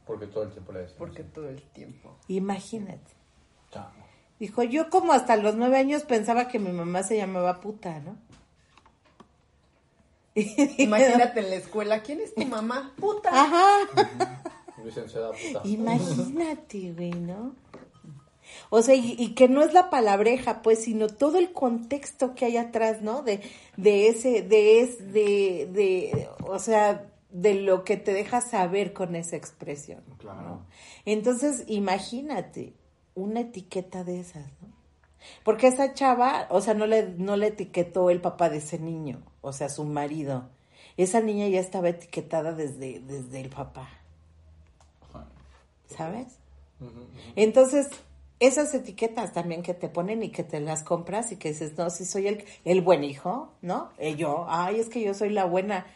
[0.06, 0.98] Porque todo el tiempo le decimos.
[0.98, 2.16] Porque todo el tiempo.
[2.26, 3.12] Imagínate.
[4.40, 8.16] Dijo, yo como hasta los nueve años pensaba que mi mamá se llamaba puta, ¿no?
[10.78, 12.94] Imagínate en la escuela, ¿quién es tu mamá?
[12.96, 13.28] Puta.
[13.30, 13.76] Ajá.
[14.82, 15.60] Licenciada puta.
[15.64, 17.54] Imagínate, güey, ¿no?
[18.70, 22.46] O sea, y, y que no es la palabreja, pues, sino todo el contexto que
[22.46, 23.22] hay atrás, ¿no?
[23.22, 23.42] De,
[23.76, 29.16] de ese, de es, de, de, o sea, de lo que te deja saber con
[29.16, 30.02] esa expresión.
[30.08, 30.16] ¿no?
[30.16, 30.62] Claro.
[31.04, 32.79] Entonces, imagínate
[33.20, 34.70] una etiqueta de esas, ¿no?
[35.44, 39.22] Porque esa chava, o sea, no le, no le etiquetó el papá de ese niño,
[39.42, 40.48] o sea, su marido.
[40.96, 43.88] esa niña ya estaba etiquetada desde, desde el papá.
[45.88, 46.28] ¿Sabes?
[47.36, 47.88] Entonces,
[48.38, 51.90] esas etiquetas también que te ponen y que te las compras y que dices, no,
[51.90, 53.90] si soy el, el buen hijo, ¿no?
[54.00, 55.86] Y yo, ay, es que yo soy la buena.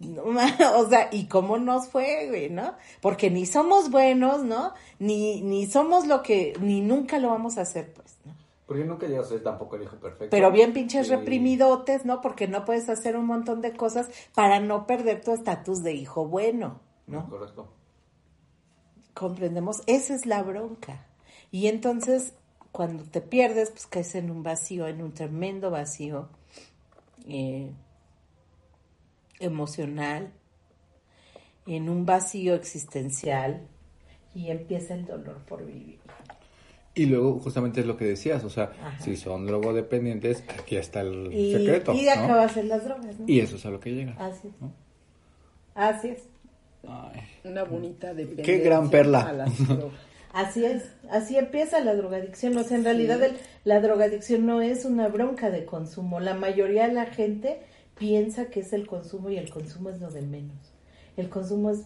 [0.00, 0.22] No,
[0.78, 2.74] o sea, ¿y cómo nos fue, güey, no?
[3.00, 4.72] Porque ni somos buenos, ¿no?
[4.98, 8.34] Ni, ni somos lo que, ni nunca lo vamos a hacer, pues, ¿no?
[8.66, 10.28] Porque nunca llegas a ser tampoco el hijo perfecto.
[10.30, 11.14] Pero bien pinches Sí.
[11.14, 12.20] reprimidotes, ¿no?
[12.22, 16.26] Porque no puedes hacer un montón de cosas para no perder tu estatus de hijo
[16.26, 17.28] bueno, ¿no?
[17.28, 17.68] Correcto.
[19.12, 21.04] comprendemos, esa es la bronca.
[21.50, 22.32] Y entonces,
[22.72, 26.28] cuando te pierdes, pues caes en un vacío, en un tremendo vacío
[27.28, 27.70] eh,
[29.40, 30.30] emocional,
[31.66, 33.62] en un vacío existencial,
[34.34, 35.98] y empieza el dolor por vivir.
[36.94, 39.00] Y luego, justamente es lo que decías, o sea, Ajá.
[39.02, 41.92] si son drogodependientes, aquí está el Y, secreto.
[41.94, 42.10] y ¿no?
[42.12, 43.24] acabas en las drogas, ¿no?
[43.26, 44.12] Y eso es a lo que llega.
[44.18, 44.60] Así es.
[44.60, 44.72] ¿no?
[45.74, 46.22] Así es.
[46.86, 47.20] Ay.
[47.44, 48.44] Una bonita dependencia.
[48.44, 49.20] Qué gran perla.
[49.20, 49.92] a las drogas.
[50.32, 52.56] Así es, así empieza la drogadicción.
[52.56, 56.20] O sea, en realidad el- la drogadicción no es una bronca de consumo.
[56.20, 57.58] La mayoría de la gente
[58.00, 60.56] piensa que es el consumo y el consumo es lo de menos.
[61.16, 61.82] El consumo es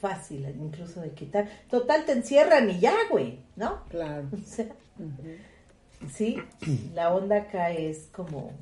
[0.00, 1.48] fácil incluso de quitar.
[1.70, 3.82] Total, te encierran y ya, güey, ¿no?
[3.88, 4.28] Claro.
[4.32, 4.66] O sea,
[6.12, 6.36] sí,
[6.94, 8.52] la onda acá es como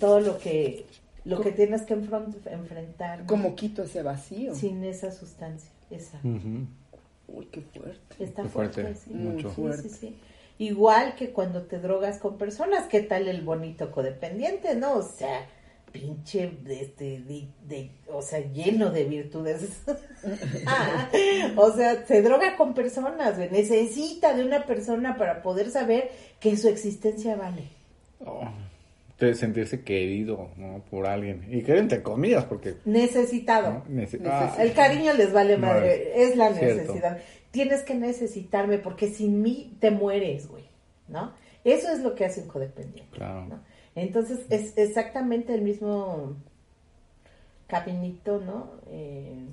[0.00, 0.84] todo lo que
[1.24, 3.26] lo que tienes que enfrentar ¿no?
[3.26, 4.54] Como quito ese vacío.
[4.54, 5.70] sin esa sustancia.
[5.90, 6.18] Esa.
[7.28, 8.24] Uy, qué fuerte.
[8.24, 9.10] Está Qué fuerte, fuerte, sí.
[9.14, 9.48] mucho.
[9.50, 9.88] Sí, Fuerte.
[9.88, 10.16] sí, sí.
[10.58, 14.94] Igual que cuando te drogas con personas, ¿qué tal el bonito codependiente, no?
[14.94, 15.46] O sea,
[15.92, 17.22] pinche, este,
[17.66, 19.82] de, o sea, lleno de virtudes.
[20.66, 21.08] Ah,
[21.56, 26.66] o sea, se droga con personas, necesita de una persona para poder saber que su
[26.68, 27.68] existencia vale.
[28.24, 28.42] Oh,
[29.18, 30.82] de sentirse querido ¿no?
[30.90, 31.46] por alguien.
[31.50, 32.74] Y querer entre comillas, porque...
[32.84, 33.72] Necesitado.
[33.72, 33.84] ¿no?
[33.86, 36.82] Nece- Neces- Ah, El cariño les vale No, madre, es la cierto.
[36.82, 37.18] necesidad.
[37.50, 40.64] Tienes que necesitarme porque sin mí te mueres, güey,
[41.08, 41.32] ¿no?
[41.64, 43.16] Eso es lo que hace un codependiente.
[43.16, 43.46] Claro.
[43.46, 43.60] ¿no?
[43.94, 46.36] Entonces es exactamente el mismo
[47.66, 48.70] caminito, ¿no?
[48.90, 49.46] Eh,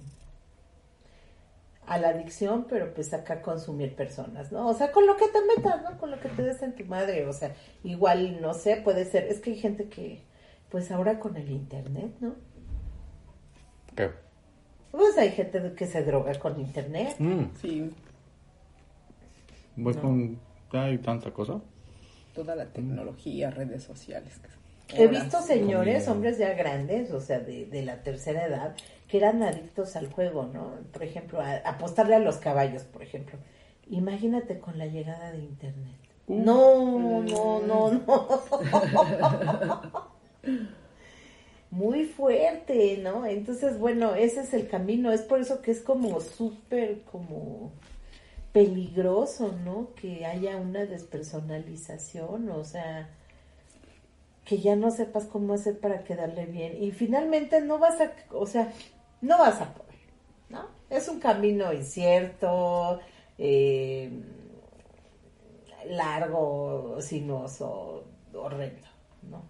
[1.88, 4.68] a la adicción, pero pues acá consumir personas, ¿no?
[4.68, 5.98] O sea, con lo que te metas, ¿no?
[5.98, 9.26] Con lo que te des en tu madre, o sea, igual, no sé, puede ser,
[9.26, 10.26] es que hay gente que,
[10.70, 12.36] pues ahora con el internet, ¿no?
[13.96, 14.10] ¿Qué?
[14.92, 17.16] Pues hay gente que se droga con internet.
[17.20, 17.92] Mm, Sí,
[19.82, 20.40] pues con...
[20.72, 21.62] Hay tanta cosa.
[22.34, 24.40] toda la tecnología, redes sociales.
[24.96, 28.76] He visto señores, hombres ya grandes, o sea, de, de la tercera edad,
[29.14, 30.72] que eran adictos al juego, ¿no?
[30.91, 33.38] Por ejemplo, a, apostarle a los caballos, por ejemplo.
[33.88, 35.99] Imagínate con la llegada de Internet.
[36.26, 38.41] No, no, no, no.
[41.70, 43.28] Muy fuerte, ¿no?
[43.28, 45.11] Entonces, bueno, ese es el camino.
[45.11, 47.72] Es por eso que es como súper, como
[48.51, 49.89] peligroso, ¿no?
[49.93, 53.11] Que haya una despersonalización, o sea,
[54.43, 56.82] que ya no sepas cómo hacer para quedarle bien.
[56.82, 58.74] Y finalmente no vas a, o sea,
[59.24, 59.96] no vas a poder,
[60.50, 60.68] ¿no?
[60.90, 63.00] Es un camino incierto,
[63.38, 64.12] eh,
[65.88, 68.04] largo, sinuoso,
[68.34, 68.88] horrendo,
[69.24, 69.44] ¿no?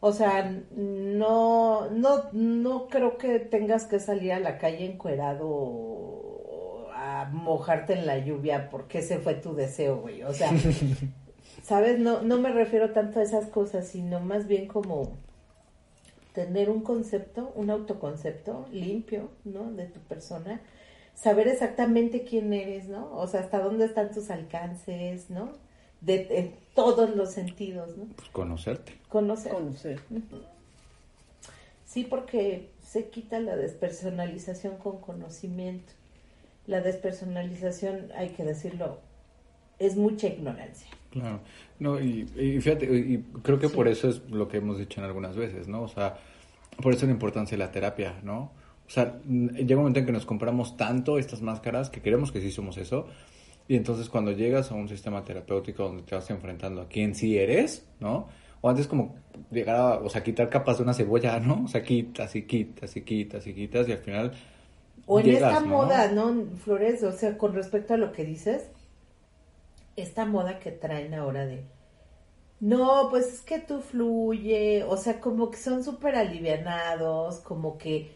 [0.00, 7.28] O sea, no, no, no creo que tengas que salir a la calle encuerado a
[7.30, 10.22] mojarte en la lluvia porque ese fue tu deseo, güey.
[10.22, 10.50] O sea,
[11.62, 11.98] ¿sabes?
[11.98, 15.18] No, no me refiero tanto a esas cosas, sino más bien como
[16.32, 19.72] tener un concepto, un autoconcepto limpio, ¿no?
[19.72, 20.60] De tu persona,
[21.14, 23.12] saber exactamente quién eres, ¿no?
[23.16, 25.52] O sea, hasta dónde están tus alcances, ¿no?
[26.00, 28.06] De, en todos los sentidos, ¿no?
[28.16, 28.98] Pues conocerte.
[29.08, 29.52] Conocer.
[29.52, 30.00] Conocer.
[31.84, 35.92] Sí, porque se quita la despersonalización con conocimiento.
[36.66, 38.98] La despersonalización, hay que decirlo,
[39.80, 40.88] es mucha ignorancia.
[41.10, 41.40] Claro.
[41.80, 45.06] No, y, y fíjate, y creo que por eso es lo que hemos dicho en
[45.06, 45.82] algunas veces, ¿no?
[45.82, 46.16] O sea,
[46.80, 48.52] por eso la importancia de la terapia, ¿no?
[48.86, 52.40] O sea, llega un momento en que nos compramos tanto estas máscaras que creemos que
[52.40, 53.06] sí somos eso.
[53.68, 57.38] Y entonces cuando llegas a un sistema terapéutico donde te vas enfrentando a quién sí
[57.38, 58.28] eres, ¿no?
[58.60, 59.14] O antes como
[59.50, 61.64] llegar a, o sea, quitar capas de una cebolla, ¿no?
[61.64, 64.32] O sea, quitas y quitas y quitas y quitas y al final
[65.06, 65.76] O en llegas, esta ¿no?
[65.76, 67.02] moda, ¿no, Flores?
[67.04, 68.70] O sea, con respecto a lo que dices,
[69.96, 71.64] esta moda que traen ahora de,
[72.60, 78.12] no, pues es que tú fluye, o sea, como que son súper alivianados, como que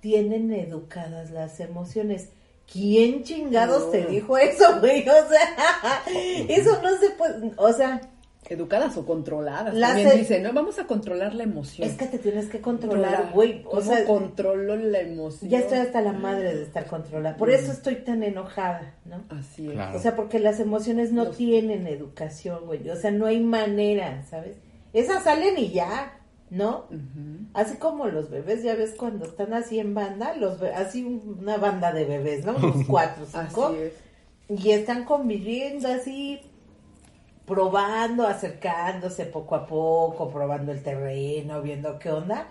[0.00, 2.30] tienen educadas las emociones.
[2.70, 5.04] ¿Quién chingados te dijo eso, güey?
[5.08, 6.02] O sea,
[6.48, 8.00] eso no se puede, o sea,
[8.48, 9.74] educadas o controladas.
[9.74, 11.88] Las También e- dicen, no, vamos a controlar la emoción.
[11.88, 13.62] Es que te tienes que controlar, güey.
[13.66, 15.50] O ¿Cómo sea, controlo la emoción?
[15.50, 17.36] ya estoy hasta la madre de estar controlada.
[17.36, 19.24] Por eso estoy tan enojada, ¿no?
[19.30, 19.72] Así es.
[19.72, 19.98] Claro.
[19.98, 22.88] O sea, porque las emociones no Los- tienen educación, güey.
[22.90, 24.56] O sea, no hay manera, ¿sabes?
[24.92, 26.18] Esas salen y ya,
[26.48, 26.86] ¿no?
[27.52, 31.92] Así como los bebés, ya ves cuando están así en banda, los así una banda
[31.92, 32.56] de bebés, ¿no?
[32.56, 33.66] Unos cuatro, cinco.
[33.66, 33.92] Así es.
[34.62, 36.40] Y están conviviendo así,
[37.46, 42.48] probando, acercándose poco a poco, probando el terreno, viendo qué onda.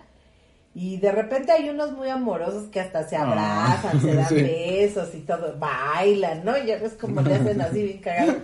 [0.74, 4.34] Y de repente hay unos muy amorosos que hasta se Ah, abrazan, se dan sí.
[4.42, 6.56] besos y todo, bailan, ¿no?
[6.58, 8.34] Ya ves como le hacen así bien cagado.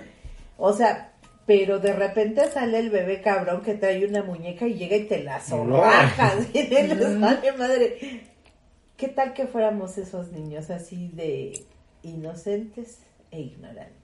[0.57, 1.13] O sea,
[1.47, 5.23] pero de repente sale el bebé cabrón que trae una muñeca y llega y te
[5.23, 8.23] la zorraja, les vale madre.
[8.97, 11.65] ¿Qué tal que fuéramos esos niños así de
[12.03, 12.99] inocentes
[13.31, 14.02] e ignorantes?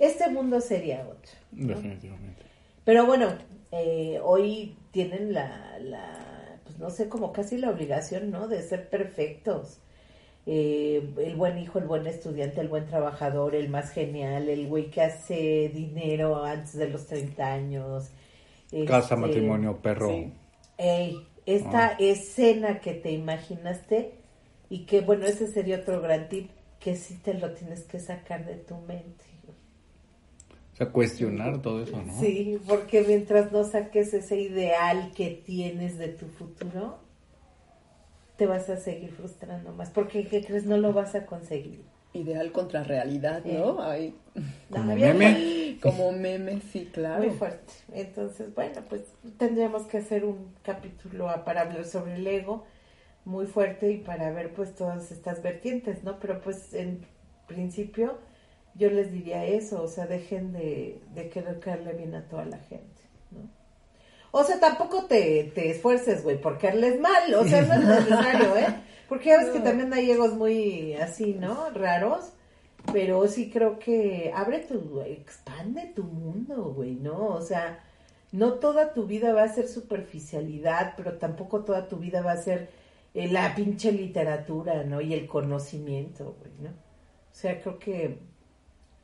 [0.00, 1.32] Este mundo sería otro.
[1.52, 1.68] ¿no?
[1.68, 2.42] Definitivamente.
[2.84, 3.34] Pero bueno,
[3.72, 8.48] eh, hoy tienen la, la, pues no sé, como casi la obligación, ¿no?
[8.48, 9.78] De ser perfectos.
[10.46, 14.90] Eh, el buen hijo, el buen estudiante, el buen trabajador, el más genial, el güey
[14.90, 18.10] que hace dinero antes de los 30 años.
[18.84, 20.08] Casa, Este, matrimonio, perro.
[20.08, 20.32] sí.
[20.78, 21.96] Ey, esta Ah.
[21.98, 24.24] escena que te imaginaste
[24.70, 28.46] y que, bueno, ese sería otro gran tip, que sí te lo tienes que sacar
[28.46, 29.24] de tu mente.
[30.80, 32.18] Sea, cuestionar todo eso, ¿no?
[32.20, 36.96] Sí, porque mientras no saques ese ideal que tienes de tu futuro,
[38.36, 40.64] te vas a seguir frustrando más, porque ¿qué crees?
[40.64, 41.82] No lo vas a conseguir.
[42.14, 43.82] Ideal contra realidad, ¿no?
[43.82, 44.14] Ay,
[44.70, 45.76] Como meme.
[45.82, 47.22] como meme, sí, claro.
[47.24, 47.72] Muy fuerte.
[47.92, 49.02] Entonces, bueno, pues
[49.36, 52.64] tendríamos que hacer un capítulo a- para hablar sobre el ego
[53.26, 56.18] muy fuerte y para ver pues todas estas vertientes, ¿no?
[56.18, 57.04] Pero pues en
[57.46, 58.16] principio
[58.74, 62.58] yo les diría eso, o sea, dejen de, de querer caerle bien a toda la
[62.58, 63.48] gente, ¿no?
[64.32, 68.56] O sea, tampoco te, te esfuerces, güey, por caerles mal, o sea, no es necesario,
[68.56, 68.66] ¿eh?
[69.08, 71.70] Porque ya ves que también hay egos muy así, ¿no?
[71.70, 72.32] Raros,
[72.92, 77.26] pero sí creo que abre tu, expande tu mundo, güey, ¿no?
[77.28, 77.82] O sea,
[78.30, 82.36] no toda tu vida va a ser superficialidad, pero tampoco toda tu vida va a
[82.36, 82.70] ser
[83.14, 85.00] eh, la pinche literatura, ¿no?
[85.00, 86.70] Y el conocimiento, güey, ¿no?
[86.70, 88.18] O sea, creo que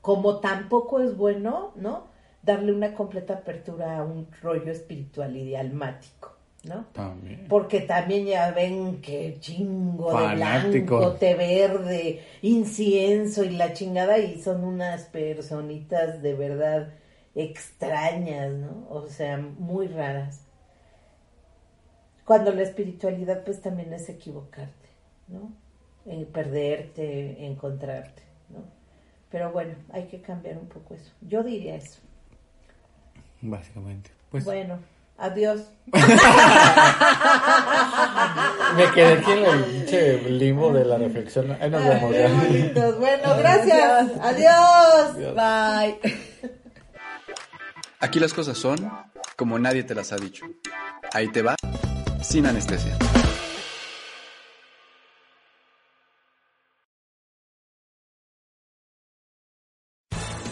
[0.07, 2.05] como tampoco es bueno, ¿no?
[2.41, 6.33] Darle una completa apertura a un rollo espiritual y almático,
[6.63, 6.85] ¿no?
[6.93, 7.47] También.
[7.49, 14.41] Porque también ya ven que chingo de blanco, té verde, incienso y la chingada y
[14.41, 16.95] son unas personitas de verdad
[17.35, 18.87] extrañas, ¿no?
[18.89, 20.43] O sea, muy raras.
[22.25, 24.89] Cuando la espiritualidad pues también es equivocarte,
[25.27, 25.51] ¿no?
[26.05, 28.26] En perderte, encontrarte.
[29.31, 31.11] Pero bueno, hay que cambiar un poco eso.
[31.21, 32.01] Yo diría eso.
[33.41, 34.11] Básicamente.
[34.31, 34.79] Pues Bueno,
[35.19, 35.63] adiós.
[38.77, 41.57] Me quedé aquí en el pinche limbo de la reflexión.
[41.61, 42.13] Ahí nos vemos.
[42.13, 42.99] Bonitos.
[42.99, 44.11] Bueno, gracias.
[44.21, 45.17] Adiós.
[45.35, 45.99] Bye.
[48.01, 48.91] Aquí las cosas son
[49.37, 50.45] como nadie te las ha dicho.
[51.13, 51.57] Ahí te va,
[52.23, 52.97] sin anestesia.